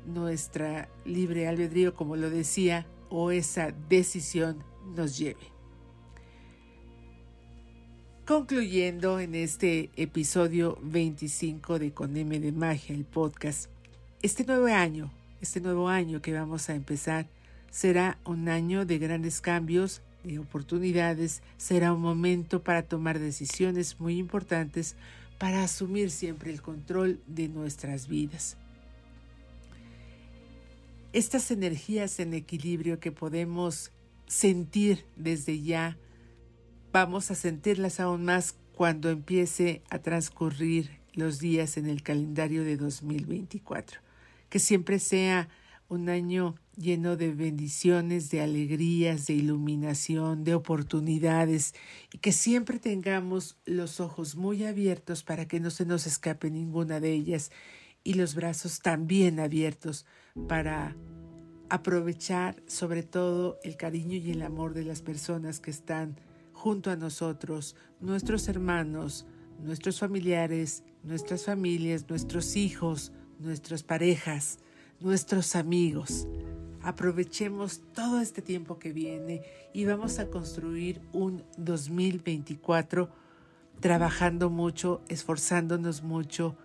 nuestra 0.06 0.90
libre 1.06 1.48
albedrío, 1.48 1.94
como 1.94 2.16
lo 2.16 2.30
decía, 2.30 2.86
o 3.10 3.32
esa 3.32 3.72
decisión 3.90 4.64
nos 4.96 5.18
lleve. 5.18 5.56
Concluyendo 8.26 9.20
en 9.20 9.36
este 9.36 9.92
episodio 9.96 10.80
25 10.82 11.78
de 11.78 11.92
Con 11.92 12.18
M 12.18 12.40
de 12.40 12.52
Magia, 12.52 12.96
el 12.96 13.06
podcast, 13.06 13.70
este 14.24 14.44
nuevo 14.46 14.66
año, 14.66 15.12
este 15.42 15.62
nuevo 15.62 15.90
año 15.90 16.22
que 16.22 16.34
vamos 16.34 16.70
a 16.70 16.76
empezar, 16.76 17.28
será 17.70 18.18
un 18.26 18.50
año 18.50 18.86
de 18.86 18.98
grandes 18.98 19.42
cambios, 19.42 20.02
de 20.24 20.40
oportunidades, 20.40 21.44
será 21.58 21.94
un 21.94 22.02
momento 22.02 22.64
para 22.64 22.82
tomar 22.82 23.20
decisiones 23.20 24.00
muy 24.00 24.18
importantes 24.18 24.96
para 25.38 25.64
asumir 25.64 26.12
siempre 26.12 26.52
el 26.52 26.62
control 26.62 27.22
de 27.28 27.48
nuestras 27.48 28.08
vidas. 28.08 28.58
Estas 31.14 31.52
energías 31.52 32.20
en 32.20 32.34
equilibrio 32.34 33.00
que 33.00 33.12
podemos 33.12 33.92
sentir 34.28 35.06
desde 35.16 35.62
ya, 35.62 35.98
vamos 36.92 37.32
a 37.32 37.36
sentirlas 37.36 38.00
aún 38.00 38.26
más 38.26 38.56
cuando 38.76 39.10
empiece 39.10 39.82
a 39.90 40.00
transcurrir 40.00 41.00
los 41.14 41.40
días 41.40 41.78
en 41.78 41.88
el 41.88 42.04
calendario 42.04 42.64
de 42.64 42.78
2024. 42.78 44.02
Que 44.50 44.60
siempre 44.60 45.00
sea 45.00 45.48
un 45.88 46.10
año 46.10 46.56
lleno 46.78 47.16
de 47.16 47.34
bendiciones, 47.34 48.30
de 48.30 48.42
alegrías, 48.42 49.28
de 49.28 49.34
iluminación, 49.34 50.44
de 50.44 50.56
oportunidades 50.56 51.74
y 52.12 52.18
que 52.18 52.32
siempre 52.32 52.80
tengamos 52.80 53.58
los 53.66 54.00
ojos 54.00 54.36
muy 54.36 54.66
abiertos 54.66 55.24
para 55.24 55.48
que 55.48 55.60
no 55.60 55.70
se 55.70 55.86
nos 55.86 56.08
escape 56.08 56.50
ninguna 56.52 57.00
de 57.00 57.14
ellas 57.14 57.52
y 58.04 58.14
los 58.14 58.36
brazos 58.36 58.80
también 58.80 59.40
abiertos 59.40 60.06
para 60.48 60.96
aprovechar 61.70 62.62
sobre 62.68 63.04
todo 63.04 63.60
el 63.64 63.78
cariño 63.78 64.18
y 64.18 64.32
el 64.32 64.44
amor 64.44 64.74
de 64.74 64.84
las 64.84 65.02
personas 65.02 65.60
que 65.60 65.72
están 65.72 66.20
junto 66.54 66.92
a 66.92 66.96
nosotros, 66.96 67.76
nuestros 68.00 68.48
hermanos, 68.48 69.26
nuestros 69.60 70.00
familiares, 70.00 70.84
nuestras 71.04 71.46
familias, 71.46 72.06
nuestros 72.10 72.56
hijos, 72.56 73.12
nuestras 73.40 73.84
parejas, 73.84 74.60
nuestros 75.00 75.56
amigos. 75.56 76.28
Aprovechemos 76.86 77.82
todo 77.96 78.22
este 78.22 78.44
tiempo 78.44 78.78
que 78.78 78.94
viene 78.94 79.42
y 79.74 79.86
vamos 79.86 80.20
a 80.20 80.30
construir 80.30 81.02
un 81.14 81.44
2024 81.58 83.10
trabajando 83.80 84.52
mucho, 84.52 85.02
esforzándonos 85.10 86.04
mucho, 86.04 86.56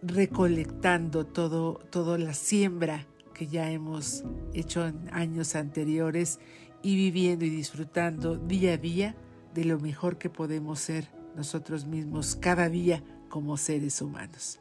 recolectando 0.00 1.26
todo, 1.26 1.80
toda 1.90 2.18
la 2.18 2.34
siembra 2.34 3.04
que 3.34 3.48
ya 3.48 3.68
hemos 3.72 4.22
hecho 4.54 4.86
en 4.86 5.08
años 5.12 5.56
anteriores 5.56 6.38
y 6.84 6.94
viviendo 6.94 7.44
y 7.44 7.50
disfrutando 7.50 8.36
día 8.36 8.74
a 8.74 8.76
día 8.76 9.16
de 9.54 9.64
lo 9.64 9.80
mejor 9.80 10.18
que 10.18 10.30
podemos 10.30 10.78
ser 10.78 11.10
nosotros 11.34 11.84
mismos 11.84 12.36
cada 12.36 12.68
día 12.68 13.02
como 13.28 13.56
seres 13.56 14.00
humanos. 14.00 14.60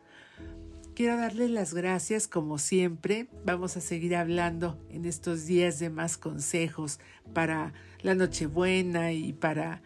Quiero 0.95 1.17
darle 1.17 1.49
las 1.49 1.73
gracias 1.73 2.29
como 2.29 2.57
siempre. 2.57 3.27
Vamos 3.43 3.75
a 3.75 3.81
seguir 3.81 4.15
hablando 4.15 4.79
en 4.89 5.03
estos 5.03 5.45
días 5.45 5.77
de 5.77 5.89
más 5.89 6.17
consejos 6.17 7.01
para 7.33 7.73
la 8.01 8.15
Nochebuena 8.15 9.11
y 9.11 9.33
para 9.33 9.81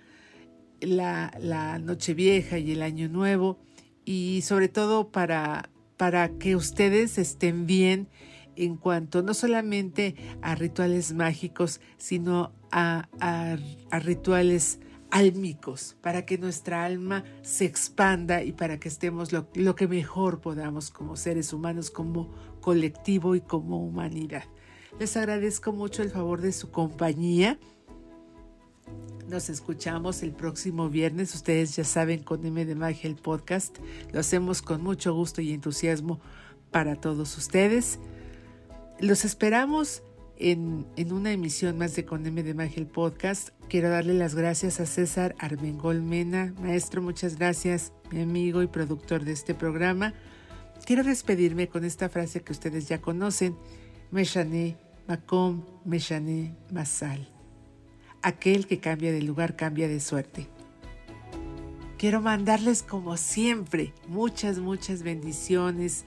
la, 0.82 1.80
Nochevieja 1.82 2.60
y 2.60 2.74
el 2.74 2.84
Año 2.84 3.10
Nuevo 3.10 3.58
y 4.06 4.44
sobre 4.44 4.68
todo 4.68 5.10
para, 5.12 5.72
para 5.98 6.30
que 6.38 6.56
ustedes 6.56 7.18
estén 7.18 7.66
bien 7.66 8.08
en 8.56 8.78
cuanto 8.78 9.24
no 9.24 9.34
solamente 9.34 10.14
a 10.44 10.54
rituales 10.54 11.14
mágicos, 11.14 11.82
sino 11.98 12.54
a, 12.70 13.10
a 13.20 14.00
rituales 14.00 14.80
álmicos, 15.12 15.96
para 16.02 16.26
que 16.26 16.38
nuestra 16.38 16.86
alma 16.86 17.24
se 17.42 17.66
expanda 17.66 18.44
y 18.44 18.52
para 18.52 18.80
que 18.80 18.88
estemos 18.88 19.32
lo, 19.32 19.48
lo, 19.56 19.76
que 19.76 19.88
mejor 19.88 20.42
podamos 20.42 20.92
como 20.92 21.16
seres 21.16 21.54
humanos, 21.54 21.90
como 21.92 22.30
colectivo 22.62 23.36
y 23.36 23.42
como 23.42 23.84
humanidad. 23.84 24.44
Les 25.00 25.16
agradezco 25.18 25.72
mucho 25.72 26.04
el 26.04 26.10
favor 26.10 26.42
de 26.42 26.52
su 26.52 26.72
compañía. 26.72 27.58
Nos 29.28 29.50
escuchamos 29.50 30.24
el 30.24 30.32
próximo 30.32 30.90
viernes. 30.90 31.36
Ustedes 31.36 31.76
ya 31.76 31.84
saben 31.84 32.24
con 32.24 32.46
M 32.46 32.66
de 32.66 32.76
Magia 32.76 33.10
el 33.10 33.16
podcast. 33.16 33.78
Lo 34.12 34.20
hacemos 34.20 34.62
con 34.62 34.82
mucho 34.82 35.14
gusto 35.14 35.42
y 35.42 35.54
entusiasmo 35.54 36.20
para 36.72 36.96
todos 36.96 37.38
ustedes. 37.38 38.00
Los 39.00 39.26
esperamos 39.26 40.04
en, 40.40 40.86
una 41.12 41.32
emisión 41.32 41.78
más 41.78 41.96
de 41.96 42.06
Con 42.06 42.26
M 42.26 42.42
de 42.42 42.54
Magia 42.54 42.78
el 42.78 42.88
podcast. 42.88 43.50
Quiero 43.68 43.90
darle 43.90 44.14
las 44.14 44.36
gracias 44.36 44.80
a 44.80 44.86
César 44.86 45.36
Armengol 45.38 46.02
Mena. 46.02 46.54
Maestro, 46.62 47.02
muchas 47.02 47.38
gracias, 47.38 47.92
mi 48.10 48.22
amigo 48.22 48.64
y 48.64 48.68
productor 48.68 49.26
de 49.26 49.34
este 49.34 49.54
programa. 49.54 50.14
Quiero 50.86 51.04
despedirme 51.04 51.68
con 51.68 51.84
esta 51.84 52.10
frase 52.10 52.42
que 52.42 52.54
ustedes 52.54 52.88
ya 52.88 53.02
conocen. 53.02 53.56
Meshané, 54.12 54.78
Macom, 55.08 55.66
Meshané, 55.84 56.56
Masal. 56.72 57.28
Aquel 58.22 58.66
que 58.66 58.80
cambia 58.80 59.12
de 59.12 59.22
lugar 59.22 59.56
cambia 59.58 59.88
de 59.88 60.00
suerte. 60.00 60.48
Quiero 61.98 62.22
mandarles 62.22 62.82
como 62.82 63.18
siempre 63.18 63.94
muchas, 64.08 64.60
muchas 64.60 65.04
bendiciones 65.04 66.06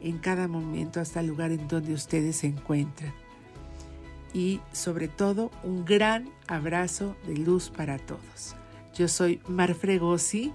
en 0.00 0.18
cada 0.18 0.46
momento 0.46 1.00
hasta 1.00 1.18
el 1.18 1.26
lugar 1.26 1.50
en 1.50 1.66
donde 1.66 1.92
ustedes 1.92 2.36
se 2.36 2.46
encuentran 2.46 3.12
y 4.32 4.60
sobre 4.72 5.08
todo 5.08 5.50
un 5.62 5.84
gran 5.84 6.30
abrazo 6.46 7.16
de 7.26 7.36
luz 7.36 7.70
para 7.70 7.98
todos. 7.98 8.54
Yo 8.94 9.08
soy 9.08 9.40
Mar 9.48 9.74
Fregosi, 9.74 10.52